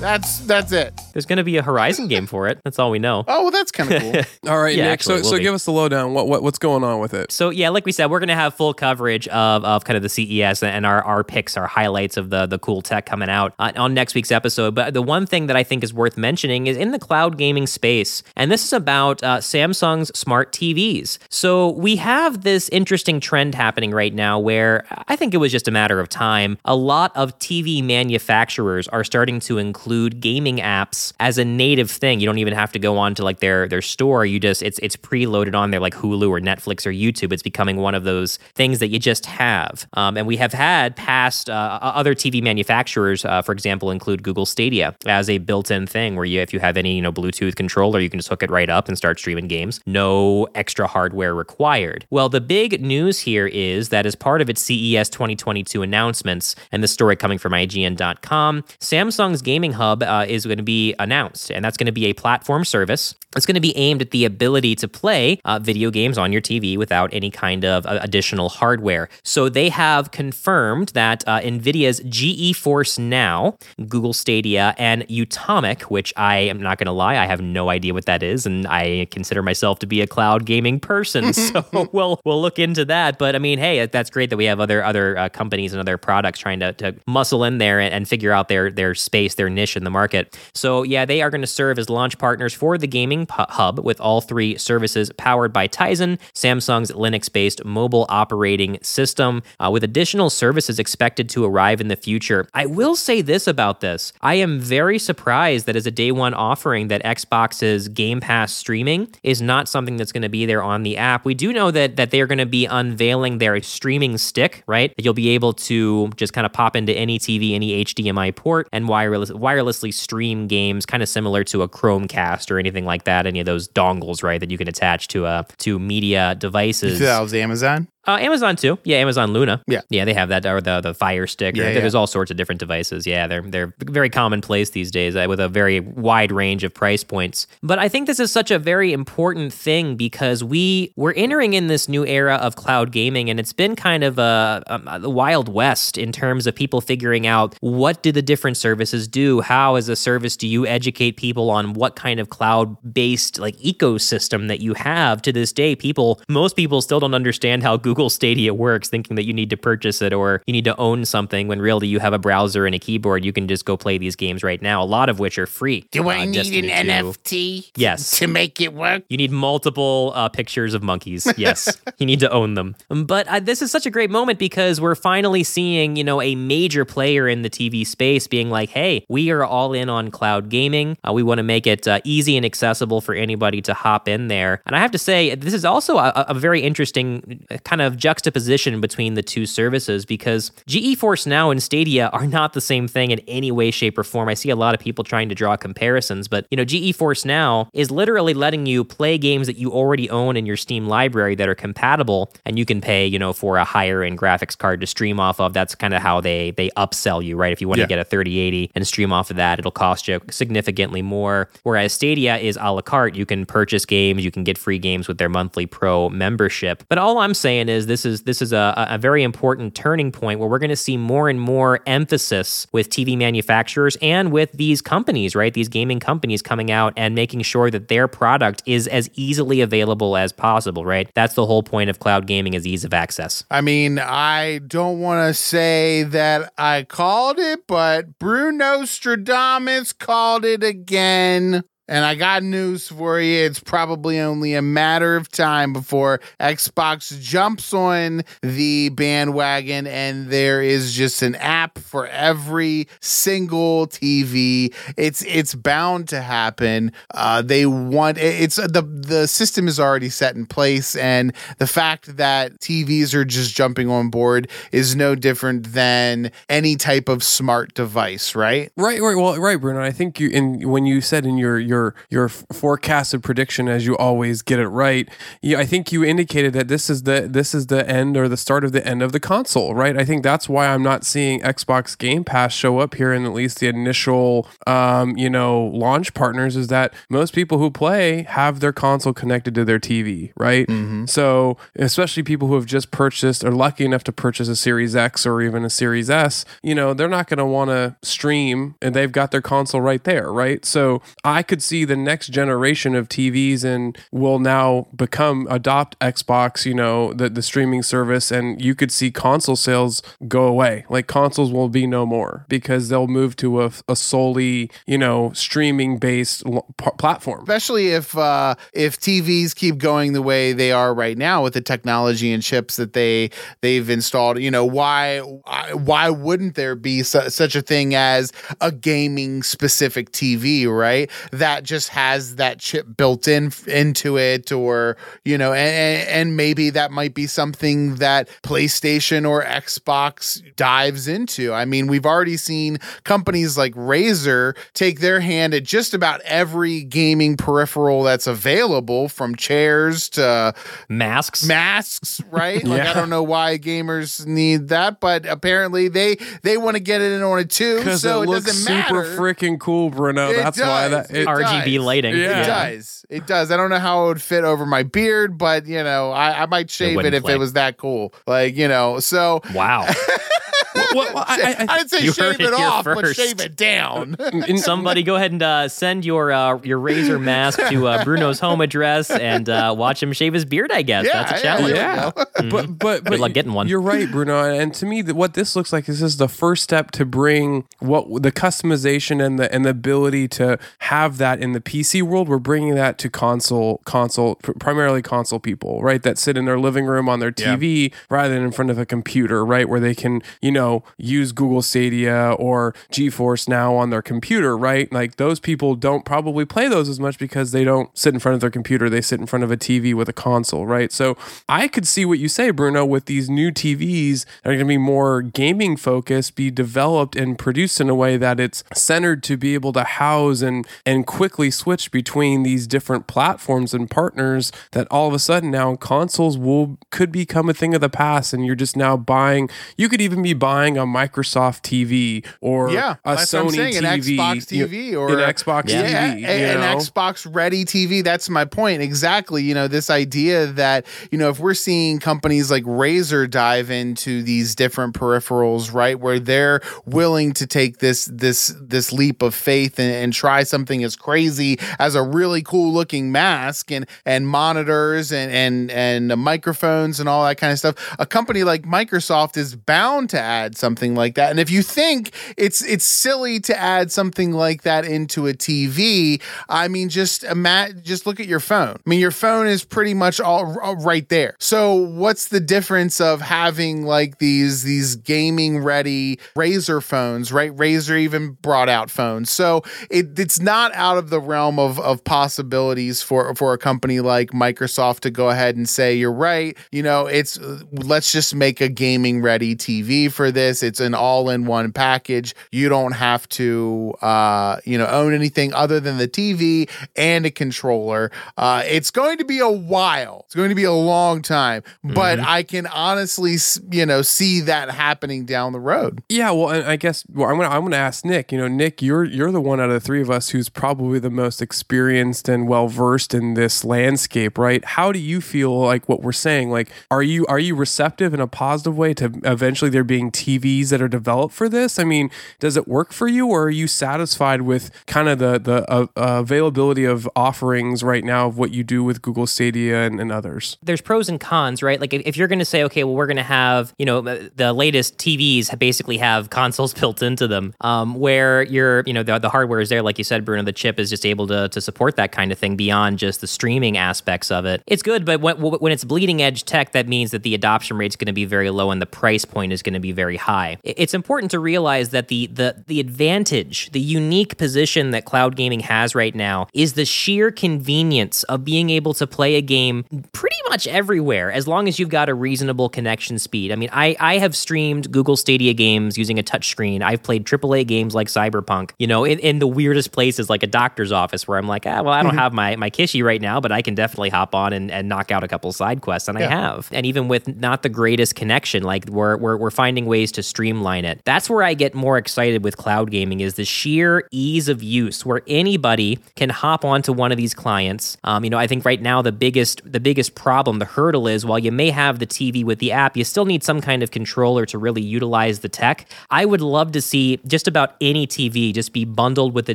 [0.00, 0.92] that's that's it.
[1.14, 2.58] There's going to be a Horizon game for it.
[2.64, 3.24] That's all we know.
[3.26, 4.14] Oh, well, that's kind of cool.
[4.50, 4.92] All right, Yeah, Nick.
[4.94, 5.42] actually, So, so be.
[5.44, 6.12] give us the lowdown.
[6.12, 7.30] What, what what's going on with it?
[7.32, 10.08] So yeah, like we said, we're gonna have full coverage of, of kind of the
[10.08, 13.72] CES and our, our picks, our highlights of the the cool tech coming out uh,
[13.76, 14.74] on next week's episode.
[14.74, 17.66] But the one thing that I think is worth mentioning is in the cloud gaming
[17.68, 21.18] space, and this is about uh, Samsung's smart TVs.
[21.28, 25.68] So we have this interesting trend happening right now where I think it was just
[25.68, 26.58] a matter of time.
[26.64, 32.20] A lot of TV manufacturers are starting to include gaming apps as a native thing.
[32.20, 34.24] You don't even have to go on to like their their store.
[34.24, 37.32] You just it's it's preloaded on there like Hulu or Netflix or YouTube.
[37.32, 39.86] It's becoming one of those things that you just have.
[39.94, 44.46] Um, and we have had past uh, other TV manufacturers, uh, for example, include Google
[44.46, 48.00] Stadia as a built-in thing where you if you have any you know Bluetooth controller,
[48.00, 49.80] you can just hook it right up and start streaming games.
[49.86, 52.06] No extra hardware required.
[52.10, 56.82] Well, the big news here is that as part of its CES 2022 announcements, and
[56.82, 61.64] the story coming from IGN.com, Samsung's gaming hub uh, is going to be announced, and
[61.64, 63.14] that's going to be a platform service.
[63.36, 66.40] It's going to be aimed at the ability to play uh, video games on your
[66.40, 69.08] TV without any kind of uh, additional hardware.
[69.24, 73.56] So they have confirmed that uh, NVIDIA's GeForce Now,
[73.88, 77.92] Google Stadia, and Utomik, which I am not going to lie, I have no idea
[77.92, 81.32] what that is, and I consider myself to be a cloud gaming person.
[81.32, 83.18] so we'll we'll look into that.
[83.18, 85.98] But I mean, hey, that's great that we have other other uh, companies and other
[85.98, 89.50] products trying to, to muscle in there and, and figure out their their space, their
[89.50, 90.38] niche in the market.
[90.54, 94.00] So yeah, they are going to serve as launch partners for the gaming hub with
[94.00, 100.30] all three services powered by Tizen, Samsung's Linux based mobile operating system, uh, with additional
[100.30, 102.46] services expected to arrive in the future.
[102.54, 106.34] I will say this about this I am very surprised that as a day one
[106.34, 110.82] offering, that Xbox's Game Pass streaming is not something that's going to be there on
[110.82, 111.24] the app.
[111.24, 114.92] We do know that, that they're going to be unveiling their streaming stick, right?
[114.96, 118.88] You'll be able to just kind of pop into any TV, any HDMI port, and
[118.88, 123.26] wireless wirelessly stream games, kind of similar to a Chromecast or anything like that.
[123.26, 126.98] Any of those dongles, right, that you can attach to a to media devices.
[126.98, 127.88] That was Amazon.
[128.06, 128.78] Uh, Amazon too.
[128.84, 129.62] Yeah, Amazon Luna.
[129.66, 129.80] Yeah.
[129.88, 131.56] yeah, they have that or the the Fire Stick.
[131.56, 131.80] Yeah, yeah.
[131.80, 133.06] There's all sorts of different devices.
[133.06, 137.02] Yeah, they're they're very commonplace these days uh, with a very wide range of price
[137.04, 137.46] points.
[137.62, 141.68] But I think this is such a very important thing because we we're entering in
[141.68, 145.48] this new era of cloud gaming, and it's been kind of a, a, a wild
[145.48, 149.40] west in terms of people figuring out what do the different services do.
[149.40, 153.56] How, as a service, do you educate people on what kind of cloud based like
[153.58, 155.22] ecosystem that you have?
[155.22, 159.24] To this day, people most people still don't understand how Google Stadia works, thinking that
[159.24, 162.12] you need to purchase it or you need to own something when really you have
[162.12, 163.24] a browser and a keyboard.
[163.24, 165.86] You can just go play these games right now, a lot of which are free.
[165.90, 166.92] Do I Uh, need Destiny an 2.
[166.92, 167.70] NFT?
[167.76, 168.18] Yes.
[168.18, 169.02] To make it work?
[169.08, 171.26] You need multiple uh, pictures of monkeys.
[171.36, 172.74] Yes, you need to own them.
[172.88, 176.34] But uh, this is such a great moment because we're finally seeing, you know, a
[176.36, 180.48] major player in the TV space being like, "Hey, we are all in on cloud
[180.48, 180.96] gaming.
[181.06, 184.28] Uh, we want to make it uh, easy and accessible for anybody to hop in
[184.28, 187.82] there." And I have to say, this is also a, a very interesting uh, kind
[187.82, 192.88] of juxtaposition between the two services because GeForce Now and Stadia are not the same
[192.88, 194.28] thing in any way, shape, or form.
[194.28, 197.68] I see a lot of people trying to draw comparisons, but you know, GeForce Now
[197.72, 201.48] is literally letting you play games that you already own in your Steam library that
[201.48, 204.86] are compatible, and you can pay, you know, for a higher end graphics card to
[204.86, 205.52] stream off of.
[205.52, 207.52] That's kind of how they they upsell you, right?
[207.52, 207.84] If you want Yeah.
[207.84, 211.48] to get a 3080 and stream off of that, it'll cost you significantly more.
[211.62, 213.16] Whereas Stadia is a la carte.
[213.16, 216.84] You can purchase games, you can get free games with their monthly pro membership.
[216.88, 220.40] But all I'm saying is this is this is a, a very important turning point
[220.40, 224.80] where we're going to see more and more emphasis with TV manufacturers and with these
[224.80, 225.52] companies, right?
[225.52, 230.16] These gaming companies coming out and making sure that their product is as easily available
[230.16, 231.10] as possible, right?
[231.14, 233.44] That's the whole point of cloud gaming is ease of access.
[233.50, 240.44] I mean, I don't want to say that I called it, but Bruno Stradamus called
[240.44, 241.64] it again.
[241.86, 243.44] And I got news for you.
[243.44, 250.62] It's probably only a matter of time before Xbox jumps on the bandwagon and there
[250.62, 254.74] is just an app for every single TV.
[254.96, 256.90] It's it's bound to happen.
[257.12, 262.16] Uh, they want it's the the system is already set in place and the fact
[262.16, 267.74] that TVs are just jumping on board is no different than any type of smart
[267.74, 268.72] device, right?
[268.76, 269.82] Right, right, well, right, Bruno.
[269.82, 271.73] I think you in when you said in your your
[272.10, 275.08] your f- forecasted prediction, as you always get it right.
[275.42, 278.36] You, I think you indicated that this is the this is the end or the
[278.36, 279.96] start of the end of the console, right?
[279.96, 283.32] I think that's why I'm not seeing Xbox Game Pass show up here in at
[283.32, 286.56] least the initial, um, you know, launch partners.
[286.56, 290.66] Is that most people who play have their console connected to their TV, right?
[291.06, 295.26] So especially people who have just purchased or lucky enough to purchase a Series X
[295.26, 298.94] or even a Series S, you know, they're not going to want to stream and
[298.94, 300.64] they've got their console right there, right?
[300.64, 306.64] So I could see the next generation of TVs and will now become adopt Xbox,
[306.66, 310.84] you know, the the streaming service and you could see console sales go away.
[310.88, 315.32] Like consoles will be no more because they'll move to a, a solely, you know,
[315.32, 317.40] streaming based l- p- platform.
[317.42, 321.60] especially if uh, if TVs keep going the way they are right now with the
[321.60, 324.38] technology and chips that they they've installed.
[324.40, 330.10] You know why why wouldn't there be su- such a thing as a gaming specific
[330.10, 331.10] TV, right?
[331.30, 336.70] That just has that chip built in into it, or you know, and, and maybe
[336.70, 341.52] that might be something that PlayStation or Xbox dives into.
[341.52, 346.82] I mean, we've already seen companies like Razer take their hand at just about every
[346.82, 350.54] gaming peripheral that's available, from chairs to
[350.88, 351.46] Masks.
[351.46, 352.62] masks, right?
[352.74, 357.00] Like I don't know why gamers need that, but apparently they they want to get
[357.02, 357.82] it in on it too.
[357.96, 359.16] So it it, looks doesn't super matter.
[359.16, 360.30] freaking cool, Bruno.
[360.30, 361.84] It That's why that it, It RGB does.
[361.84, 362.16] lighting.
[362.16, 362.42] Yeah.
[362.42, 363.06] It does.
[363.10, 363.50] It does.
[363.50, 366.46] I don't know how it would fit over my beard, but you know, I, I
[366.46, 367.34] might shave it, wouldn't if play.
[367.34, 368.12] it was that cool.
[368.26, 369.86] Like, you know, so Wow.
[370.74, 373.56] well, well, I, I, I didn't say shave it it here off, but shave it
[373.56, 374.16] down.
[374.56, 378.60] Somebody go ahead and uh, send your uh, your razor mask to uh, Bruno's home
[378.60, 380.72] address and uh, watch him shave his beard.
[380.72, 381.74] I guess Yeah, that's a yeah, challenge.
[381.74, 382.10] Yeah,
[382.50, 383.68] but but but luck getting one.
[383.68, 384.42] You're right, Bruno.
[384.42, 387.66] And to me, what this looks like is this is the first step to bring
[387.78, 392.28] what the customization and the and the ability to have that in the PC world.
[392.28, 396.02] We're bringing that to console console primarily console people, right?
[396.02, 398.86] That sit in their living room on their TV rather than in front of a
[398.86, 399.68] computer, right?
[399.68, 400.63] Where they can you know
[400.98, 404.92] use Google Stadia or GeForce Now on their computer, right?
[404.92, 408.34] Like those people don't probably play those as much because they don't sit in front
[408.34, 408.88] of their computer.
[408.88, 410.92] They sit in front of a TV with a console, right?
[410.92, 411.16] So
[411.48, 414.72] I could see what you say, Bruno, with these new TVs that are going to
[414.72, 419.36] be more gaming focused, be developed and produced in a way that it's centered to
[419.36, 424.52] be able to house and and quickly switch between these different platforms and partners.
[424.72, 428.32] That all of a sudden now consoles will could become a thing of the past,
[428.32, 429.48] and you're just now buying.
[429.76, 433.54] You could even be buying a Microsoft TV or Yeah, a that's what I'm Sony
[433.56, 436.24] saying, an TV, Xbox you- TV or an Xbox yeah, TV.
[436.24, 436.76] a- an know?
[436.76, 438.02] Xbox ready TV.
[438.02, 438.82] That's my point.
[438.82, 439.42] Exactly.
[439.42, 444.22] You know, this idea that, you know, if we're seeing companies like Razer dive into
[444.22, 449.78] these different peripherals, right, where they're willing to take this this this leap of faith
[449.78, 455.12] and, and try something as crazy as a really cool looking mask and and monitors
[455.12, 457.94] and and and microphones and all that kind of stuff.
[457.98, 461.30] A company like Microsoft is bound to add something like that.
[461.30, 466.20] And if you think it's it's silly to add something like that into a TV,
[466.48, 468.76] I mean, just imagine, just look at your phone.
[468.76, 471.36] I mean, your phone is pretty much all, all right there.
[471.38, 477.54] So what's the difference of having like these these gaming ready Razer phones, right?
[477.56, 482.04] Razer even brought out phones, so it it's not out of the realm of of
[482.04, 486.56] possibilities for for a company like Microsoft to go ahead and say, you're right.
[486.72, 487.38] You know, it's
[487.72, 490.62] let's just make a gaming ready TV for this.
[490.62, 492.34] It's an all in one package.
[492.52, 497.30] You don't have to, uh, you know, own anything other than the TV and a
[497.30, 498.10] controller.
[498.36, 500.24] Uh, it's going to be a while.
[500.26, 503.36] It's going to be a long time, but I can honestly,
[503.70, 506.02] you know, see that happening down the road.
[506.08, 508.32] Yeah, well, and I guess well, I'm gonna I'm gonna ask Nick.
[508.32, 510.98] You know, Nick, you're you're the one out of the three of us who's probably
[510.98, 514.64] the most experienced and well versed in this landscape, right?
[514.64, 516.50] How do you feel like what we're saying?
[516.50, 520.70] Like, are you are you receptive in a positive way to eventually there being TVs
[520.70, 521.78] that are developed for this?
[521.78, 525.38] I mean, does it work for you, or are you satisfied with kind of the
[525.38, 530.00] the uh, availability of offerings right now of what you do with Google Stadia and,
[530.00, 530.56] and others?
[530.62, 531.80] there's pros and cons, right?
[531.80, 534.00] Like if, if you're going to say, okay, well, we're going to have, you know,
[534.00, 539.18] the latest TVs basically have consoles built into them, um, where you're, you know, the,
[539.18, 541.60] the hardware is there, like you said, Bruno, the chip is just able to, to
[541.60, 544.62] support that kind of thing beyond just the streaming aspects of it.
[544.66, 547.92] It's good, but when, when it's bleeding edge tech, that means that the adoption rate
[547.92, 550.03] is going to be very low and the price point is going to be very
[550.12, 550.58] high.
[550.62, 555.60] It's important to realize that the the the advantage, the unique position that cloud gaming
[555.60, 560.36] has right now is the sheer convenience of being able to play a game pretty
[560.48, 563.52] much everywhere as long as you've got a reasonable connection speed.
[563.52, 566.82] I mean, I I have streamed Google Stadia games using a touchscreen.
[566.82, 570.46] I've played AAA games like Cyberpunk, you know, in, in the weirdest places like a
[570.46, 573.40] doctor's office where I'm like, ah, well, I don't have my my Kishi right now,
[573.40, 576.18] but I can definitely hop on and, and knock out a couple side quests, and
[576.18, 576.68] I have.
[576.72, 580.84] And even with not the greatest connection, like we're, we're we're finding ways to streamline
[580.84, 581.00] it.
[581.04, 585.06] That's where I get more excited with cloud gaming is the sheer ease of use,
[585.06, 587.96] where anybody can hop onto one of these clients.
[588.02, 591.24] Um, you know, I think right now the biggest the biggest problem, the hurdle is
[591.24, 593.92] while you may have the TV with the app, you still need some kind of
[593.92, 595.86] controller to really utilize the tech.
[596.10, 599.54] I would love to see just about any TV just be bundled with a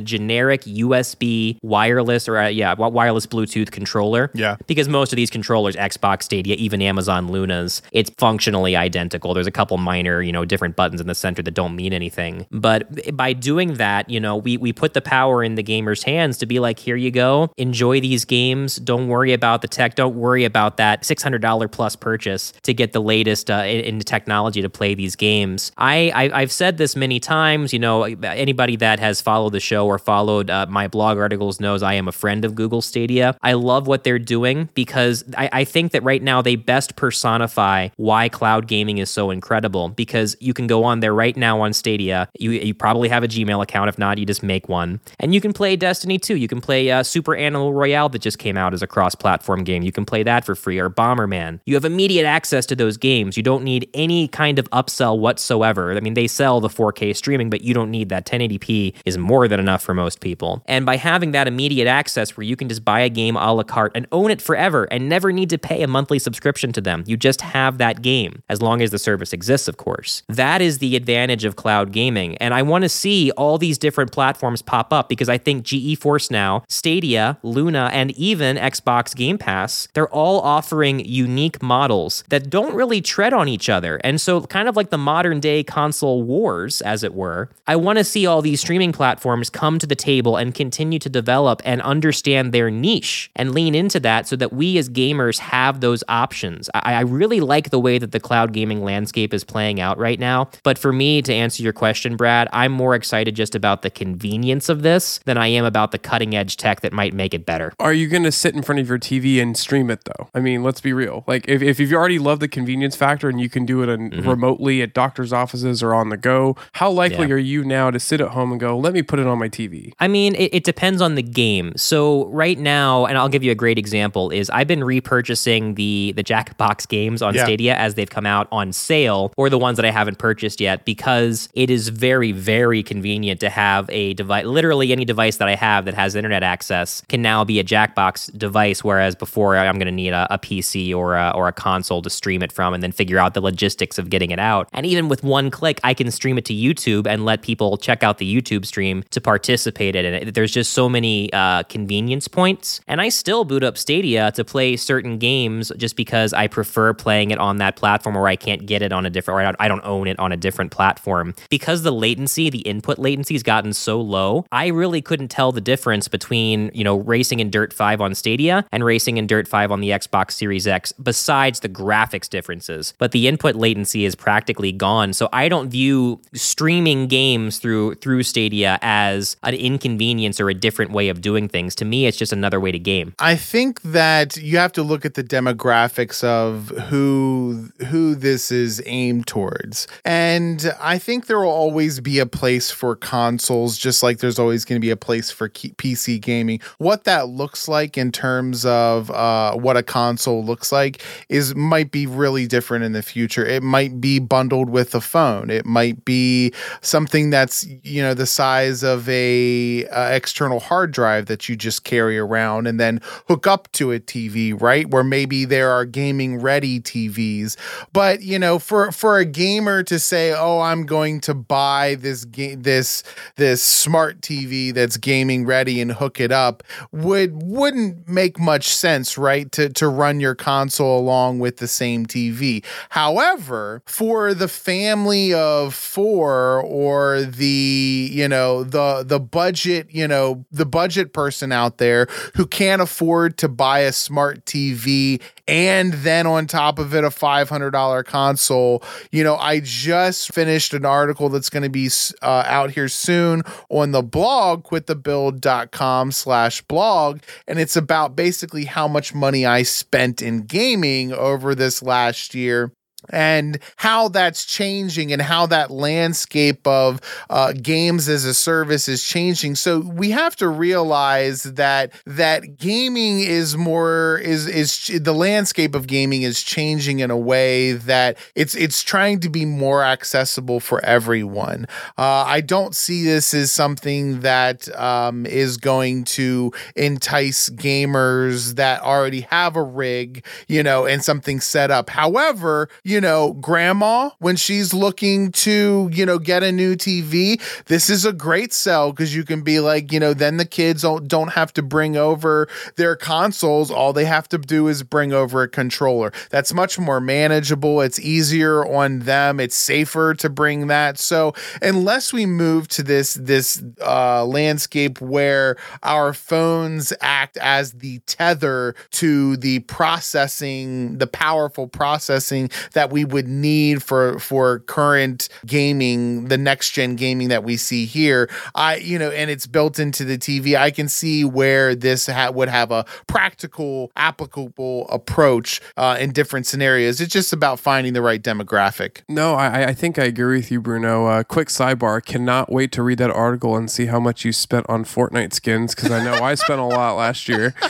[0.00, 4.30] generic USB wireless or uh, yeah wireless Bluetooth controller.
[4.34, 4.56] Yeah.
[4.66, 9.34] because most of these controllers, Xbox Stadia, even Amazon Lunas, it's functionally identical.
[9.34, 12.46] There's a couple minor, you know, different buttons in the center that don't mean anything.
[12.52, 16.38] But by doing that, you know, we we put the power in the gamer's hands
[16.38, 18.76] to be like, here you go, enjoy these games.
[18.76, 19.96] Don't worry about the tech.
[19.96, 24.62] Don't worry about that $600 plus purchase to get the latest uh, in, in technology
[24.62, 25.72] to play these games.
[25.76, 27.72] I, I I've said this many times.
[27.72, 31.82] You know, anybody that has followed the show or followed uh, my blog articles knows
[31.82, 33.36] I am a friend of Google Stadia.
[33.42, 37.88] I love what they're doing because I, I think that right now they best personify
[37.96, 39.88] why cloud gaming is so incredible.
[39.88, 42.28] Because you can go on there right now on Stadia.
[42.38, 43.88] You you probably have a Gmail account.
[43.88, 46.36] If not, you just make one, and you can play Destiny 2.
[46.36, 49.82] You can play uh, Super Animal Royale that just came out as a cross-platform game.
[49.82, 51.60] You can play that for free, or Bomberman.
[51.66, 53.36] You have immediate access to those games.
[53.36, 55.96] You don't need any kind of upsell whatsoever.
[55.96, 58.26] I mean, they sell the 4K streaming, but you don't need that.
[58.26, 60.62] 1080p is more than enough for most people.
[60.66, 63.62] And by having that immediate access where you can just buy a game a la
[63.62, 67.04] carte and own it forever and never need to pay a monthly subscription to them,
[67.06, 70.09] you just have that game as long as the service exists, of course.
[70.28, 72.36] That is the advantage of cloud gaming.
[72.38, 76.30] And I want to see all these different platforms pop up because I think GeForce
[76.30, 82.74] Now, Stadia, Luna, and even Xbox Game Pass, they're all offering unique models that don't
[82.74, 84.00] really tread on each other.
[84.04, 87.98] And so, kind of like the modern day console wars, as it were, I want
[87.98, 91.80] to see all these streaming platforms come to the table and continue to develop and
[91.82, 96.68] understand their niche and lean into that so that we as gamers have those options.
[96.74, 100.18] I, I really like the way that the cloud gaming landscape is playing out right
[100.18, 100.50] now.
[100.62, 104.68] But for me, to answer your question, Brad, I'm more excited just about the convenience
[104.68, 107.72] of this than I am about the cutting edge tech that might make it better.
[107.78, 110.28] Are you going to sit in front of your TV and stream it though?
[110.34, 111.24] I mean, let's be real.
[111.26, 114.10] Like if, if you already love the convenience factor and you can do it in,
[114.10, 114.28] mm-hmm.
[114.28, 117.34] remotely at doctor's offices or on the go, how likely yeah.
[117.34, 119.48] are you now to sit at home and go, let me put it on my
[119.48, 119.92] TV?
[120.00, 121.72] I mean, it, it depends on the game.
[121.76, 126.12] So right now, and I'll give you a great example, is I've been repurchasing the
[126.16, 127.44] the Jackbox games on yeah.
[127.44, 130.84] Stadia as they've come out on sale, or the ones that I haven't purchased yet,
[130.84, 134.44] because it is very, very convenient to have a device.
[134.44, 138.36] Literally any device that I have that has internet access can now be a Jackbox
[138.36, 142.02] device, whereas before I'm going to need a, a PC or a, or a console
[142.02, 144.68] to stream it from, and then figure out the logistics of getting it out.
[144.72, 148.02] And even with one click, I can stream it to YouTube and let people check
[148.02, 150.34] out the YouTube stream to participate in it.
[150.34, 154.76] There's just so many uh, convenience points, and I still boot up Stadia to play
[154.76, 158.82] certain games just because I prefer playing it on that platform, where I can't get
[158.82, 161.92] it on a different, or I don't own it on a different platform because the
[161.92, 164.44] latency, the input latency, has gotten so low.
[164.50, 168.64] I really couldn't tell the difference between you know racing in Dirt 5 on Stadia
[168.72, 170.92] and racing in Dirt 5 on the Xbox Series X.
[170.92, 175.12] Besides the graphics differences, but the input latency is practically gone.
[175.12, 180.90] So I don't view streaming games through through Stadia as an inconvenience or a different
[180.90, 181.74] way of doing things.
[181.76, 183.14] To me, it's just another way to game.
[183.18, 188.82] I think that you have to look at the demographics of who who this is
[188.86, 189.59] aimed towards.
[190.04, 194.64] And I think there will always be a place for consoles just like there's always
[194.64, 196.60] going to be a place for PC gaming.
[196.78, 201.90] What that looks like in terms of uh, what a console looks like is might
[201.90, 203.44] be really different in the future.
[203.44, 205.50] It might be bundled with a phone.
[205.50, 209.84] It might be something that's you know the size of a
[210.14, 214.60] external hard drive that you just carry around and then hook up to a TV,
[214.60, 214.88] right?
[214.88, 217.56] Where maybe there are gaming ready TVs.
[217.92, 222.24] But, you know, for for a gamer to say, "Oh, I'm going to buy this
[222.24, 223.02] game this
[223.36, 229.18] this smart TV that's gaming ready and hook it up," would wouldn't make much sense,
[229.18, 229.50] right?
[229.52, 232.64] To to run your console along with the same TV.
[232.90, 240.44] However, for the family of 4 or the, you know, the the budget, you know,
[240.52, 246.26] the budget person out there who can't afford to buy a smart TV and then
[246.26, 251.50] on top of it a $500 console you know i just finished an article that's
[251.50, 251.88] going to be
[252.22, 258.86] uh, out here soon on the blog quitthebuild.com slash blog and it's about basically how
[258.86, 262.72] much money i spent in gaming over this last year
[263.12, 269.04] and how that's changing and how that landscape of uh, games as a service is
[269.04, 269.54] changing.
[269.54, 275.86] So we have to realize that that gaming is more is is the landscape of
[275.86, 280.84] gaming is changing in a way that it's it's trying to be more accessible for
[280.84, 281.66] everyone.
[281.98, 288.80] Uh, i don't see this as something that um, is going to entice gamers that
[288.82, 291.90] already have a rig you know and something set up.
[291.90, 297.90] However you know, grandma, when she's looking to, you know, get a new TV, this
[297.90, 301.06] is a great sell because you can be like, you know, then the kids don't,
[301.06, 303.70] don't have to bring over their consoles.
[303.70, 306.12] All they have to do is bring over a controller.
[306.30, 307.80] That's much more manageable.
[307.80, 309.40] It's easier on them.
[309.40, 310.98] It's safer to bring that.
[310.98, 317.98] So unless we move to this, this uh, landscape where our phones act as the
[318.00, 325.28] tether to the processing, the powerful processing that that we would need for for current
[325.44, 328.30] gaming, the next gen gaming that we see here.
[328.54, 330.58] I you know, and it's built into the TV.
[330.58, 336.46] I can see where this ha- would have a practical, applicable approach uh, in different
[336.46, 337.02] scenarios.
[337.02, 339.02] It's just about finding the right demographic.
[339.10, 341.04] No, I, I think I agree with you, Bruno.
[341.04, 344.64] Uh, quick sidebar: cannot wait to read that article and see how much you spent
[344.70, 347.54] on Fortnite skins because I know I spent a lot last year.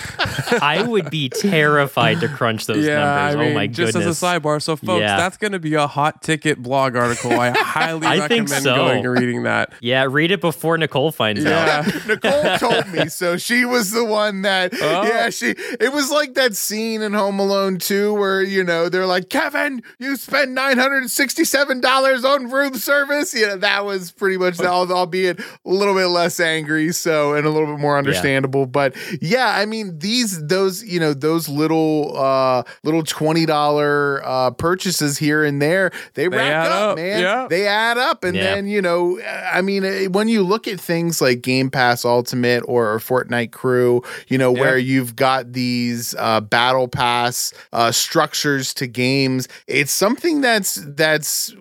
[0.62, 3.34] I would be terrified to crunch those yeah, numbers.
[3.34, 4.04] I mean, oh my just goodness!
[4.04, 5.16] Just as a sidebar, so folks folks, Yeah.
[5.16, 7.32] that's going to be a hot ticket blog article.
[7.32, 8.76] I highly I think recommend so.
[8.76, 9.72] going and reading that.
[9.80, 11.86] Yeah, read it before Nicole finds out.
[11.86, 12.00] Yeah.
[12.06, 14.72] Nicole told me, so she was the one that.
[14.80, 15.02] Oh.
[15.04, 15.54] Yeah, she.
[15.56, 19.82] It was like that scene in Home Alone 2 where you know they're like, Kevin,
[19.98, 23.32] you spent nine hundred and sixty-seven dollars on room service.
[23.34, 27.46] You know that was pretty much that, albeit a little bit less angry, so and
[27.46, 28.66] a little bit more understandable.
[28.66, 34.50] But yeah, I mean these those you know those little uh little twenty dollar uh
[34.50, 37.20] purchases here and there they, rack add up, up, man.
[37.20, 37.46] yeah.
[37.48, 38.54] They add up, and Yeah.
[38.54, 39.20] then you know,
[39.52, 44.02] I mean, eh, when you look at things like Game Pass Ultimate or Fortnite Crew,
[44.28, 50.40] you know, where you've got these uh, battle pass uh, structures to games, it's something
[50.40, 51.54] that's that's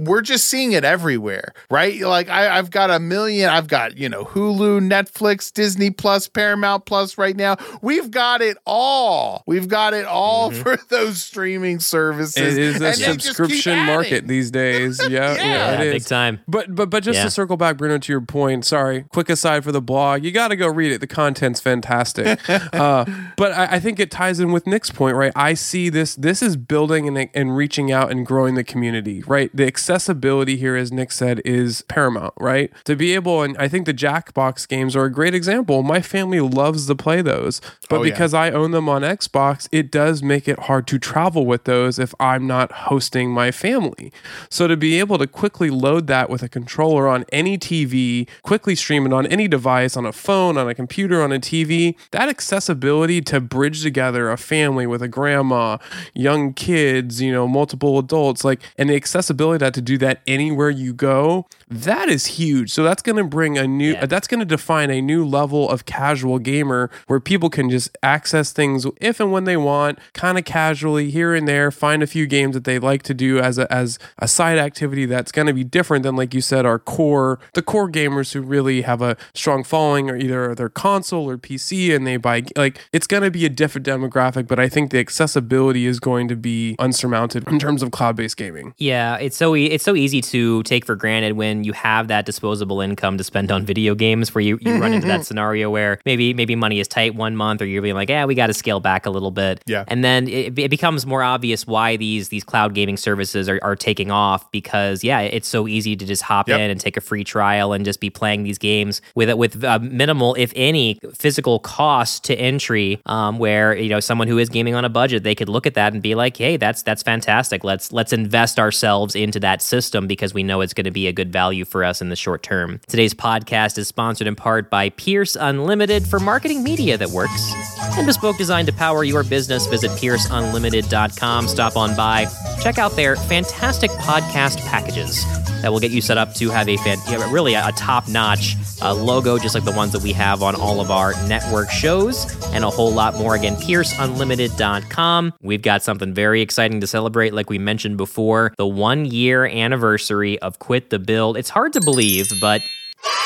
[0.00, 2.00] we're just seeing it everywhere, right?
[2.00, 6.84] Like I, I've got a million, I've got you know Hulu, Netflix, Disney Plus, Paramount
[6.86, 7.56] Plus right now.
[7.82, 9.42] We've got it all.
[9.46, 12.73] We've got it all for those streaming services.
[12.74, 15.00] It is a and they just keep subscription market these days.
[15.14, 16.06] Yeah, yeah, Yeah, it big is.
[16.08, 16.40] time.
[16.48, 17.24] But but but just Yeah.
[17.24, 18.64] to circle back, Bruno, to your point.
[18.64, 20.24] Sorry, quick aside for the blog.
[20.24, 21.00] You got to go read it.
[21.00, 22.38] The content's fantastic.
[22.72, 23.04] uh,
[23.36, 25.32] but I, I think it ties in with Nick's point, right?
[25.36, 26.14] I see this.
[26.16, 29.50] This is building and and reaching out and growing the community, right?
[29.54, 32.72] The accessibility here, as Nick said, is paramount, right?
[32.84, 35.82] To be able, and I think the Jackbox games are a great example.
[35.82, 38.10] My family loves to play those, but Oh, yeah.
[38.10, 41.98] because I own them on Xbox, it does make it hard to travel with those
[41.98, 44.12] if I'm not hosting my family.
[44.48, 48.74] So to be able to quickly load that with a controller on any TV, quickly
[48.74, 52.28] stream it on any device, on a phone, on a computer, on a TV, that
[52.28, 55.78] accessibility to bridge together a family with a grandma,
[56.14, 60.92] young kids, you know, multiple adults, like, and the accessibility to do that anywhere you
[60.92, 62.70] go, that is huge.
[62.72, 64.06] So that's going to bring a new, Yeah.
[64.06, 68.52] that's going to define a new level of casual gamer where people can just access
[68.52, 72.26] things if and when they want, kind of casually here and there, find a few
[72.26, 75.52] games that they like to do as a, as a side activity that's going to
[75.52, 79.16] be different than, like you said, our core, the core gamers who really have a
[79.34, 83.30] strong following or either their console or PC and they buy, like, it's going to
[83.30, 87.58] be a different demographic, but I think the accessibility is going to be unsurmounted in
[87.58, 88.74] terms of cloud based gaming.
[88.78, 92.26] Yeah, it's so e- it's so easy to take for granted when you have that
[92.26, 94.34] disposable income to spend on video games.
[94.34, 97.62] Where you, you run into that scenario where maybe maybe money is tight one month,
[97.62, 99.62] or you're being like, yeah, we got to scale back a little bit.
[99.66, 99.84] Yeah.
[99.88, 103.76] and then it, it becomes more obvious why these these cloud gaming services are, are
[103.76, 106.60] taking off because yeah, it's so easy to just hop Yep.
[106.60, 109.78] in and take a free trial and just be playing these games with with uh,
[109.80, 113.00] minimal, if any, physical cost to entry.
[113.06, 115.74] Um, where you know someone who is gaming on a budget, they could look at
[115.74, 117.64] that and be like, hey, that's that's fantastic.
[117.64, 121.12] Let's let's invest ourselves into that system because we know it's going to be a
[121.12, 122.80] good value for us in the short term.
[122.86, 127.52] Today's podcast is sponsored in part by Pierce Unlimited for marketing media that works.
[127.96, 129.66] And bespoke design to power your business.
[129.66, 131.48] Visit pierceunlimited.com.
[131.48, 132.26] Stop on by.
[132.62, 135.24] Check out their fantastic podcast packages
[135.64, 136.98] that will get you set up to have a fan,
[137.32, 140.78] really a, top notch uh, logo, just like the ones that we have on all
[140.78, 143.34] of our network shows, and a whole lot more.
[143.34, 145.32] Again, pierceunlimited.com.
[145.40, 150.38] We've got something very exciting to celebrate, like we mentioned before the one year anniversary
[150.40, 151.33] of Quit the Build.
[151.36, 152.62] It's hard to believe, but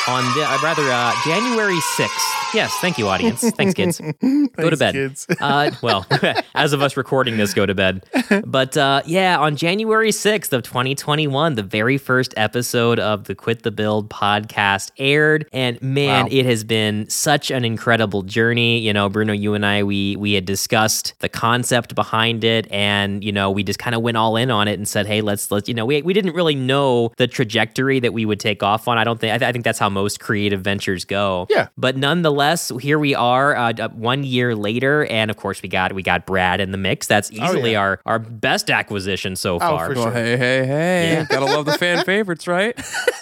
[0.07, 2.35] on the, uh, rather uh, January 6th.
[2.51, 3.47] Yes, thank you, audience.
[3.51, 3.99] Thanks, kids.
[4.57, 4.93] go to bed.
[4.95, 5.27] kids.
[5.39, 6.07] uh, well,
[6.55, 8.03] as of us recording this, go to bed.
[8.43, 13.61] But uh, yeah, on January 6th of 2021, the very first episode of the Quit
[13.61, 15.47] the Build podcast aired.
[15.53, 16.29] And man, Wow.
[16.31, 18.79] it has been such an incredible journey.
[18.79, 23.23] You know, Bruno, you and I, we we had discussed the concept behind it, and
[23.23, 25.51] you know, we just kind of went all in on it and said, hey, let's
[25.51, 28.87] let's you know, we we didn't really know the trajectory that we would take off
[28.87, 28.97] on.
[28.97, 31.47] I don't think I, th- I think that's how most creative ventures go.
[31.49, 31.67] Yeah.
[31.77, 36.03] But nonetheless, here we are, uh, one year later, and of course we got we
[36.03, 37.07] got Brad in the mix.
[37.07, 37.79] That's easily yeah.
[37.79, 39.87] our our best acquisition so Oh, far.
[39.89, 40.11] for Well, Sure.
[40.13, 41.09] hey, hey, hey.
[41.13, 41.25] Yeah.
[41.25, 42.75] Gotta love the fan favorites, right?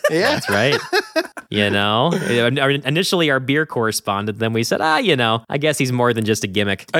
[0.09, 0.33] Yeah.
[0.39, 0.79] That's right.
[1.49, 2.11] you know,
[2.85, 6.25] initially our beer correspondent, then we said, ah, you know, I guess he's more than
[6.25, 6.89] just a gimmick.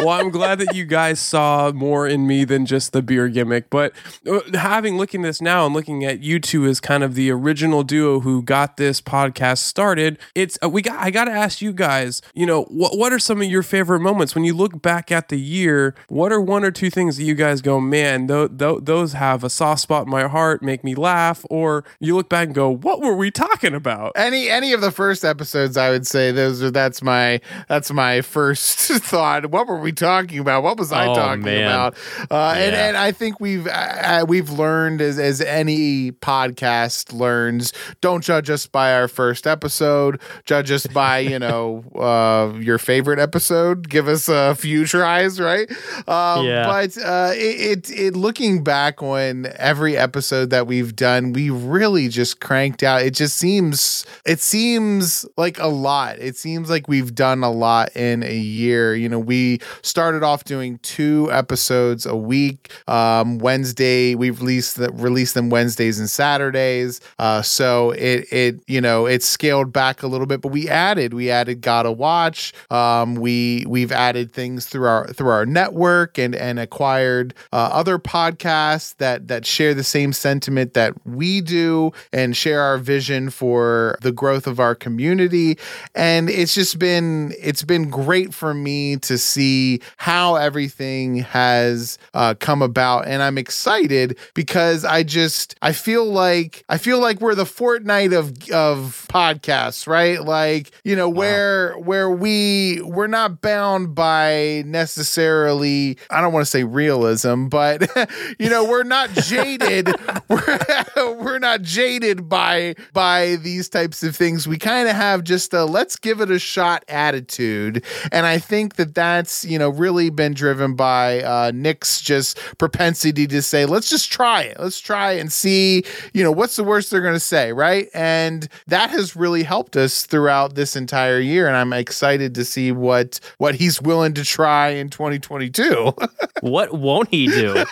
[0.00, 3.70] well, I'm glad that you guys saw more in me than just the beer gimmick.
[3.70, 3.92] But
[4.30, 7.30] uh, having looking at this now and looking at you two as kind of the
[7.30, 10.98] original duo who got this podcast started, it's uh, we got.
[10.98, 12.20] I got to ask you guys.
[12.34, 15.28] You know, what what are some of your favorite moments when you look back at
[15.30, 15.94] the year?
[16.08, 19.44] What are one or two things that you guys go, man, th- th- those have
[19.44, 22.68] a soft spot in my heart, make me laugh, or you look back and go,
[22.70, 24.12] what were were we talking about?
[24.16, 28.22] Any any of the first episodes, I would say those are that's my that's my
[28.22, 29.46] first thought.
[29.50, 30.62] What were we talking about?
[30.62, 31.64] What was I Oh, talking man.
[31.64, 31.96] about?
[32.30, 37.72] Uh, and and I think we've uh, we've learned as as any podcast learns.
[38.00, 40.20] Don't judge us by our first episode.
[40.44, 43.88] Judge us by you know uh, your favorite episode.
[43.88, 45.70] Give us a few tries, right?
[46.08, 46.64] Um, Yeah.
[46.66, 52.08] But uh, it, it it looking back on every episode that we've done, we really
[52.08, 53.02] just cranked out.
[53.02, 56.18] It just seems it seems like a lot.
[56.18, 58.94] It seems like we've done a lot in a year.
[58.94, 62.70] You know, we started off doing two episodes a week.
[62.88, 67.00] Um, Wednesday we released the, released them Wednesdays and Saturdays.
[67.18, 71.14] Uh, so it it you know it's scaled back a little bit, but we added
[71.14, 72.52] we added Gotta Watch.
[72.70, 77.98] Um, we we've added things through our through our network and and acquired uh, other
[77.98, 83.98] podcasts that that share the same sentiment that we do and share our vision for
[84.02, 85.58] the growth of our community.
[85.94, 92.34] And it's just been it's been great for me to see how everything has uh,
[92.38, 97.34] come about, and I'm excited because I just I feel like I feel like we're
[97.34, 100.20] the Fortnite of of podcasts, right?
[100.20, 106.50] Like you know where where we we're not bound by necessarily I don't want to
[106.50, 107.88] say realism, but
[108.38, 109.94] you know we're not jaded.
[110.28, 110.58] we're,
[110.96, 114.46] we're not jaded by by these types of things.
[114.46, 118.76] We kind of have just a let's give it a shot attitude, and I think
[118.76, 123.90] that that's you know really been driven by uh, Nick's just propensity to say let's
[123.90, 127.20] just try it, let's try and see you know what's the worst they're going to
[127.20, 127.88] say, right?
[127.94, 132.72] And that has really helped us throughout this entire year, and I'm excited to see
[132.72, 135.92] what what he's willing to try in 2022.
[136.40, 137.64] What won't he do?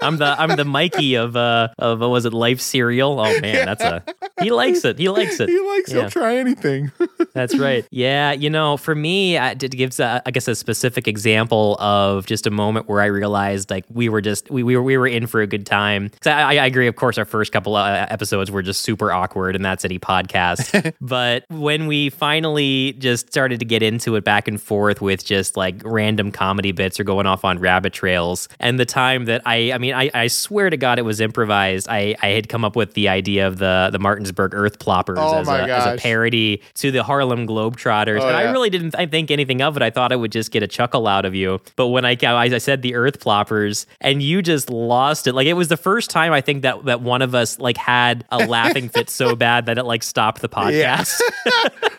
[0.00, 3.18] I'm the I'm the Mikey of uh of uh, was it Life Cereal?
[3.20, 4.02] Oh man, that's a
[4.40, 4.98] he likes it.
[4.98, 5.48] He likes it.
[5.48, 6.00] he likes Yeah.
[6.02, 6.92] he'll try anything.
[7.32, 7.84] That's right.
[7.90, 12.46] Yeah, you know, for me, it gives, uh, I guess, a specific example of just
[12.46, 15.26] a moment where I realized like we were just we, we were we were in
[15.26, 16.08] for a good time.
[16.22, 16.86] 'Cause I, I agree.
[16.86, 20.94] Of course, our first couple uh, episodes were just super awkward, and that's any podcast.
[21.00, 25.56] but when we finally just started to get into it back and forth with just
[25.56, 29.72] like random comedy bits or going off on rabbit trails, and the time that I,
[29.72, 31.88] I mean, I, I swear to God, it was improvised.
[31.88, 35.38] I, I had come up with the idea of the the Martinsburg Earth Ploppers Oh
[35.38, 38.20] as, a, as a parody to the Harlem Globetrotters.
[38.20, 39.82] Oh, and I really didn't th- think anything of it.
[39.82, 41.60] I thought I would just get a chuckle out of you.
[41.76, 45.32] But when I, I said, the Earth Ploppers, and you just lost it.
[45.34, 48.24] Like it was the first time I think that that one of us like had
[48.30, 50.98] a laughing fit so bad that it like stopped the Yeah.
[50.98, 51.20] podcast.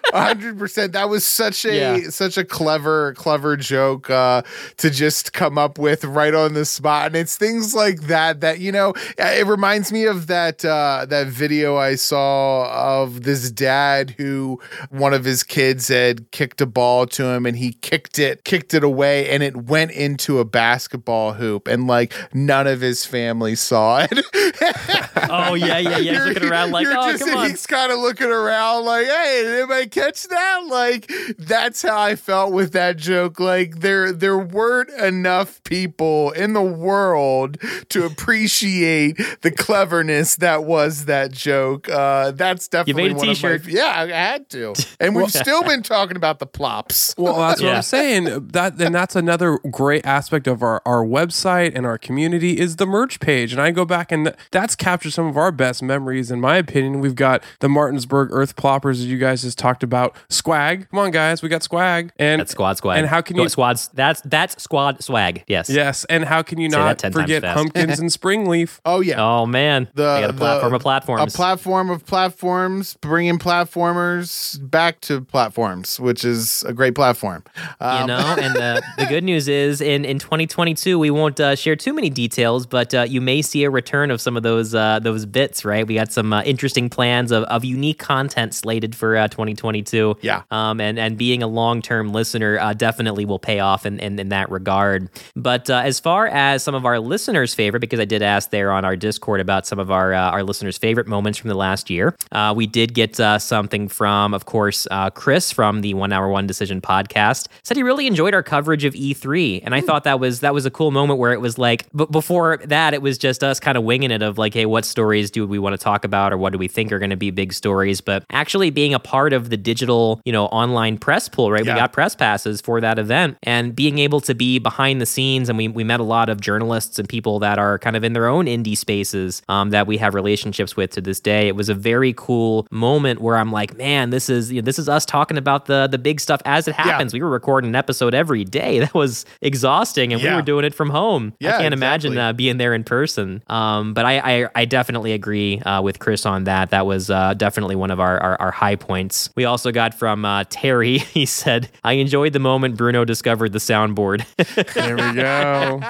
[0.13, 0.93] hundred percent.
[0.93, 2.09] That was such a Yeah.
[2.09, 4.41] such a clever clever joke uh,
[4.77, 8.59] to just come up with right on the spot, and it's things like that that
[8.59, 8.93] you know.
[9.17, 14.59] It reminds me of that uh, that video I saw of this dad who
[14.89, 18.73] one of his kids had kicked a ball to him, and he kicked it kicked
[18.73, 23.55] it away, and it went into a basketball hoop, and like none of his family
[23.55, 24.19] saw it.
[25.29, 26.13] oh yeah, yeah, yeah.
[26.13, 27.49] He's looking around like, oh just- come on.
[27.49, 30.65] He's kind of looking around like, hey, did anybody catch that?
[30.67, 33.39] Like, that's how I felt with that joke.
[33.39, 37.57] Like, there there weren't enough people in the world
[37.89, 41.89] to appreciate the cleverness that was that joke.
[41.89, 43.67] Uh, that's definitely made a one of my- t-shirt.
[43.67, 47.13] yeah, I had to, and we've still been talking about the plops.
[47.17, 48.47] Well, that's what I'm saying.
[48.49, 52.85] That and that's another great aspect of our, our website and our community is the
[52.85, 53.51] merch page.
[53.53, 56.99] And I go back and that's captured some of our best memories, in my opinion.
[57.01, 60.15] We've got the Martinsburg Earth Ploppers, as you guys just talked about.
[60.29, 62.11] Swag, come on, guys, we got swag.
[62.17, 62.99] And That's squad swag.
[62.99, 63.49] And how can No, you?
[63.49, 63.89] squads?
[63.93, 65.43] That's that's squad swag.
[65.47, 65.69] Yes.
[65.69, 67.75] Yes, and how can you Say not forget fast.
[67.77, 68.79] Humpkins and Springleaf?
[68.85, 69.15] Oh yeah.
[69.21, 71.33] Oh man, The, I got a platform the- of platforms.
[71.33, 77.43] A platform of platforms, bringing platformers back to platforms, which is a great platform.
[77.79, 81.55] Um, you know and the, the good news is in, in 2022 we won't uh,
[81.55, 84.73] share too many details but uh, you may see a return of some of those
[84.75, 88.95] uh, those bits right we got some uh, interesting plans of, of unique content slated
[88.95, 90.43] for uh, 2022 Yeah.
[90.51, 94.29] um, and and being a long-term listener uh, definitely will pay off in, in, in
[94.29, 98.21] that regard but uh, as far as some of our listeners favorite because i did
[98.21, 101.49] ask there on our discord about some of our uh, our listeners favorite moments from
[101.49, 105.81] the last year uh, we did get uh, something from of course uh, chris from
[105.81, 109.75] the one hour one decision podcast said he really enjoyed our coverage of E3 and
[109.75, 112.57] I thought that was that was a cool moment where it was like but before
[112.65, 115.45] that it was just us kind of winging it of like hey what stories do
[115.47, 117.53] we want to talk about or what do we think are going to be big
[117.53, 121.65] stories but actually being a part of the digital, you know, online press pool, right?
[121.65, 121.73] Yeah.
[121.73, 125.49] We got press passes for that event and being able to be behind the scenes.
[125.49, 128.13] And we, we met a lot of journalists and people that are kind of in
[128.13, 131.47] their own indie spaces um, that we have relationships with to this day.
[131.47, 134.79] It was a very cool moment where I'm like, man, this is you know, this
[134.79, 137.13] is us talking about the the big stuff as it happens.
[137.13, 138.79] We were recording an episode every day.
[138.87, 141.33] That was exhausting, and we were doing it from home.
[141.39, 143.43] Yeah, I can't imagine uh, being there in person.
[143.47, 146.69] Um, but I, I I definitely agree uh, with Chris on that.
[146.69, 149.29] That was uh, definitely one of our, our our high points.
[149.35, 150.99] We also got from uh, Terry.
[151.17, 154.25] He said, "I enjoyed the moment Bruno discovered the soundboard."
[154.73, 155.81] There we go.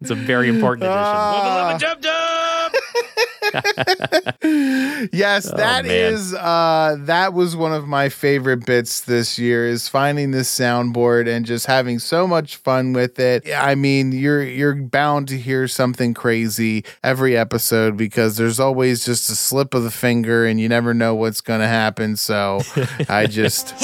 [0.00, 1.92] it's a very important addition.
[5.12, 6.12] yes, that Oh, man.
[6.12, 11.28] is uh that was one of my favorite bits this year is finding this soundboard
[11.28, 13.48] and just having so much fun with it.
[13.54, 19.28] I mean, you're you're bound to hear something crazy every episode because there's always just
[19.30, 22.16] a slip of the finger and you never know what's going to happen.
[22.16, 22.60] So,
[23.08, 23.74] I just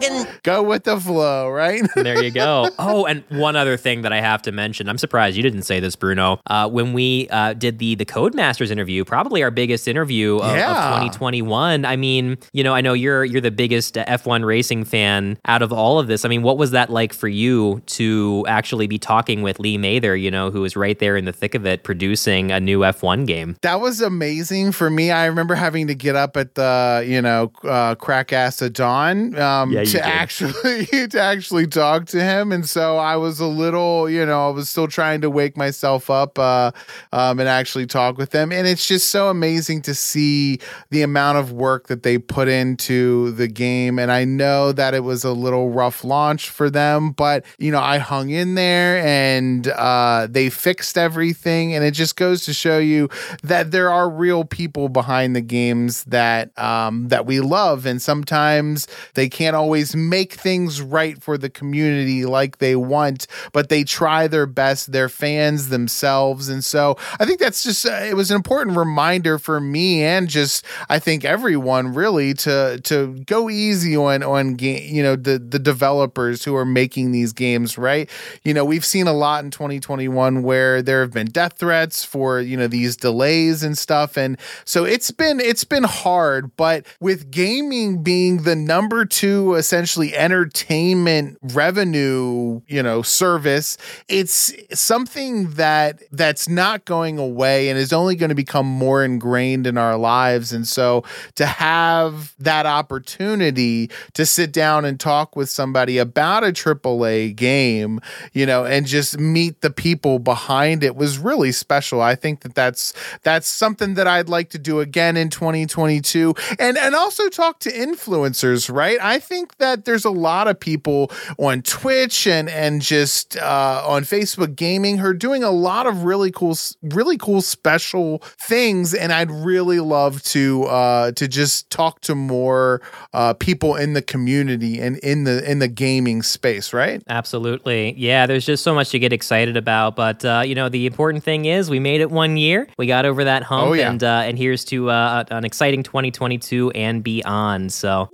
[0.00, 0.42] Hinga dinga dargan.
[0.42, 1.82] go with the flow, right?
[1.94, 2.68] there you go.
[2.82, 4.88] Oh, and one other thing that I have to mention.
[4.88, 6.40] I'm surprised you didn't say this, Bruno.
[6.46, 10.50] Uh, when we uh, did the the Codemasters interview, probably our biggest interview of, of
[10.54, 11.84] 2021.
[11.84, 15.62] I mean, you know, I know you're you're the biggest uh, F1 racing fan out
[15.62, 16.24] of all of this.
[16.24, 20.16] I mean, what was that like for you to actually be talking with Lee Mather?
[20.16, 23.26] You know, who was right there in the thick of it, producing a new F1
[23.26, 23.56] game.
[23.62, 25.10] That was amazing for me.
[25.10, 29.38] I remember having to get up at the, you know, uh, crack ass of dawn
[29.38, 30.06] um, Yeah, you to did.
[30.06, 34.50] actually to actually talk to him, and so I was a little, you know, I
[34.50, 36.72] was still trying to wake myself up uh,
[37.12, 38.52] um, and actually talk with them.
[38.52, 40.58] And it's just so amazing to see
[40.90, 43.98] the amount of work that they put into the game.
[43.98, 47.80] And I know that it was a little rough launch for them, but you know,
[47.80, 51.74] I hung in there and uh, they fixed everything.
[51.74, 53.08] And it just goes to show you
[53.42, 58.86] that there are real people behind the games that um, that we love, and sometimes
[59.14, 64.26] they can't always make things right for the community like they want, but they try
[64.26, 64.92] their best.
[64.92, 69.38] They're fans themselves, and so I think that's just uh, it was an important reminder
[69.38, 74.94] for me and just I think everyone really to to go easy on on game
[74.94, 78.08] you know the the developers who are making these games right.
[78.44, 82.40] You know we've seen a lot in 2021 where there have been death threats for
[82.40, 86.56] you know these delays and stuff, and so it's been it's been hard.
[86.56, 93.76] But with gaming being the number two essentially entertainment revenue you know service,
[94.08, 99.68] it's something that that's not going away and is only going to become more ingrained
[99.68, 100.52] in our lives.
[100.52, 101.04] And so
[101.36, 108.00] to have that opportunity to sit down and talk with somebody about a AAA game,
[108.32, 112.00] you know, and just meet the people behind it was really special.
[112.00, 112.92] I think that that's
[113.22, 117.70] that's something that I'd like to do again in 2022 and and also talk to
[117.70, 118.98] influencers, right?
[119.00, 124.02] I think that there's a lot of people on Twitch and and just uh, on
[124.02, 129.12] Facebook gaming who are doing a lot of really cool really cool special things and
[129.12, 132.80] I'd really love to uh, to just talk to more
[133.12, 137.02] uh, people in the community and in the in the gaming space, right?
[137.08, 137.94] Absolutely.
[137.96, 139.96] Yeah, there's just so much to get excited about.
[139.96, 142.68] But, uh, you know, the important thing is we made it one year.
[142.78, 143.68] We got over that hump.
[143.68, 143.90] Oh, yeah.
[143.90, 147.72] And, uh, and here's to uh, an exciting 2022 and beyond.
[147.72, 148.08] So,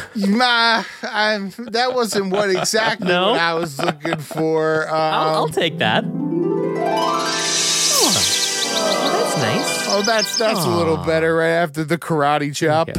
[0.14, 3.32] Nah, I'm, that wasn't what exactly No?
[3.32, 4.86] what I was looking for.
[4.88, 6.04] Um, I'll, I'll take that.
[6.04, 9.88] Oh, that's nice.
[9.88, 12.90] oh, that's that's a little better right after the karate chop.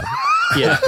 [0.58, 0.78] Yeah.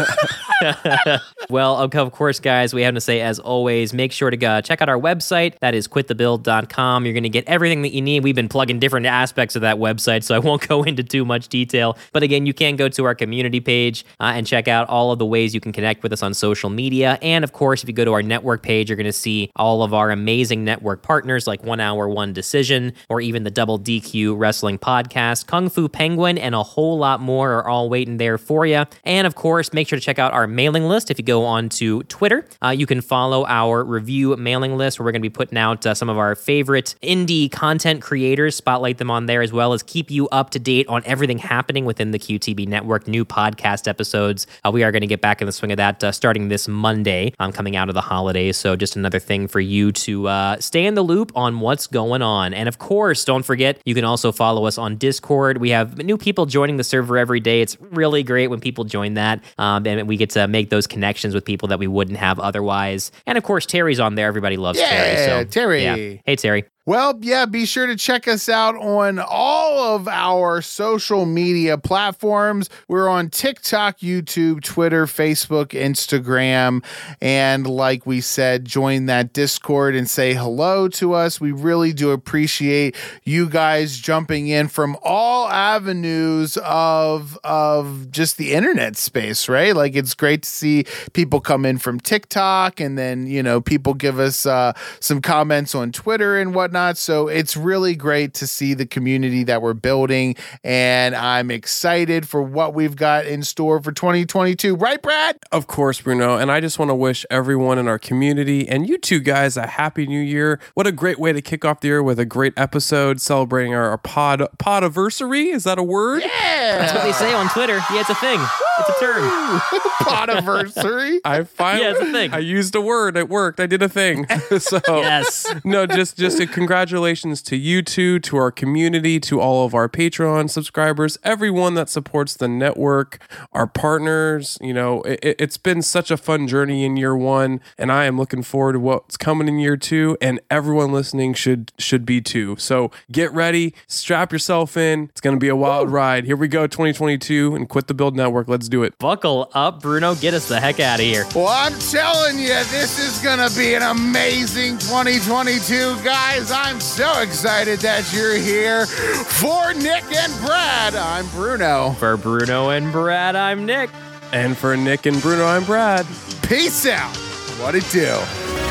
[1.49, 4.81] well, of course, guys, we have to say, as always, make sure to go check
[4.81, 5.57] out our website.
[5.59, 7.05] That is quitthebuild.com.
[7.05, 8.23] You're going to get everything that you need.
[8.23, 11.47] We've been plugging different aspects of that website, so I won't go into too much
[11.47, 11.97] detail.
[12.13, 15.19] But again, you can go to our community page uh, and check out all of
[15.19, 17.17] the ways you can connect with us on social media.
[17.21, 19.83] And of course, if you go to our network page, you're going to see all
[19.83, 24.37] of our amazing network partners like One Hour, One Decision, or even the Double DQ
[24.37, 28.65] Wrestling Podcast, Kung Fu Penguin, and a whole lot more are all waiting there for
[28.65, 28.85] you.
[29.03, 31.11] And of course, make sure to check out our mailing list.
[31.11, 35.05] If you go on to Twitter, uh, you can follow our Revue mailing list where
[35.05, 38.97] we're going to be putting out uh, some of our favorite indie content creators, spotlight
[38.97, 42.11] them on there, as well as keep you up to date on everything happening within
[42.11, 44.47] the QTB network, new podcast episodes.
[44.63, 46.67] Uh, we are going to get back in the swing of that uh, starting this
[46.67, 48.57] Monday, um, coming out of the holidays.
[48.57, 52.21] So just another thing for you to uh, stay in the loop on what's going
[52.21, 52.53] on.
[52.53, 55.57] And of course, don't forget, you can also follow us on Discord.
[55.57, 57.61] We have new people joining the server every day.
[57.61, 59.43] It's really great when people join that.
[59.57, 63.11] Um, and we get to make those connections with people that we wouldn't have otherwise.
[63.25, 64.27] And of course, Terry's on there.
[64.27, 65.17] Everybody loves Terry.
[65.19, 65.83] Yeah, So Terry.
[65.83, 65.95] yeah.
[66.25, 66.65] Hey, Terry.
[66.87, 72.69] Well, yeah, be sure to check us out on all of our social media platforms.
[72.87, 76.85] We're on TikTok, YouTube, Twitter, Facebook, Instagram.
[77.19, 81.41] And like we said, join that Discord and say hello to us.
[81.41, 88.53] We really do appreciate you guys jumping in from all avenues of of just the
[88.53, 89.75] internet space, right?
[89.75, 93.95] Like it's great to see people come in from TikTok and then, you know, people
[93.95, 96.74] give us uh, some comments on Twitter and whatnot.
[96.97, 100.35] So it's really great to see the community that we're building.
[100.63, 104.75] And I'm excited for what we've got in store for 2022.
[104.75, 105.37] Right, Brad?
[105.51, 106.37] Of course, Bruno.
[106.37, 109.67] And I just want to wish everyone in our community and you two guys a
[109.67, 110.59] happy new year.
[110.73, 113.89] What a great way to kick off the year with a great episode celebrating our,
[113.91, 115.53] our pod podiversary.
[115.53, 116.23] Is that a word?
[116.23, 116.77] Yeah.
[116.79, 117.77] That's what they say on Twitter.
[117.91, 118.39] Yeah, it's a thing.
[118.79, 119.59] It's a term.
[120.01, 121.19] Podiversary.
[121.25, 122.33] I finally Yeah, it's a thing.
[122.33, 123.15] I used a word.
[123.17, 123.59] It worked.
[123.59, 124.27] I did a thing.
[124.59, 125.45] so Yes.
[125.63, 129.87] no, just just a congratulations to you two, to our community, to all of our
[129.87, 133.19] Patreon subscribers, everyone that supports the network,
[133.51, 134.57] our partners.
[134.61, 138.17] You know, it, it's been such a fun journey in year one, and I am
[138.17, 140.17] looking forward to what's coming in year two.
[140.21, 142.55] And everyone listening should should be too.
[142.57, 145.05] So get ready, strap yourself in.
[145.05, 146.25] It's going to be a wild ride.
[146.25, 148.47] Here we go, 2022, and quit the build network.
[148.47, 148.97] Let's do it.
[148.97, 150.15] Buckle up, Bruno.
[150.15, 151.25] Get us the heck out of here.
[151.35, 156.51] Well, I'm telling you, this is going to be an amazing 2022, guys.
[156.55, 158.85] I'm so excited that you're here.
[158.85, 161.91] For Nick and Brad, I'm Bruno.
[161.99, 163.89] For Bruno and Brad, I'm Nick.
[164.31, 166.05] And for Nick and Bruno, I'm Brad.
[166.43, 167.13] Peace out.
[167.59, 168.05] What it do?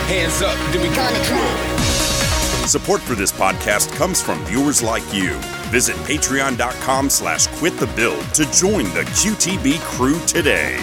[0.08, 2.66] Hands up, then we gonna drill.
[2.66, 5.34] Support for this podcast comes from viewers like you.
[5.70, 10.78] Visit patreon.com slash quit the build to join the QTB crew today.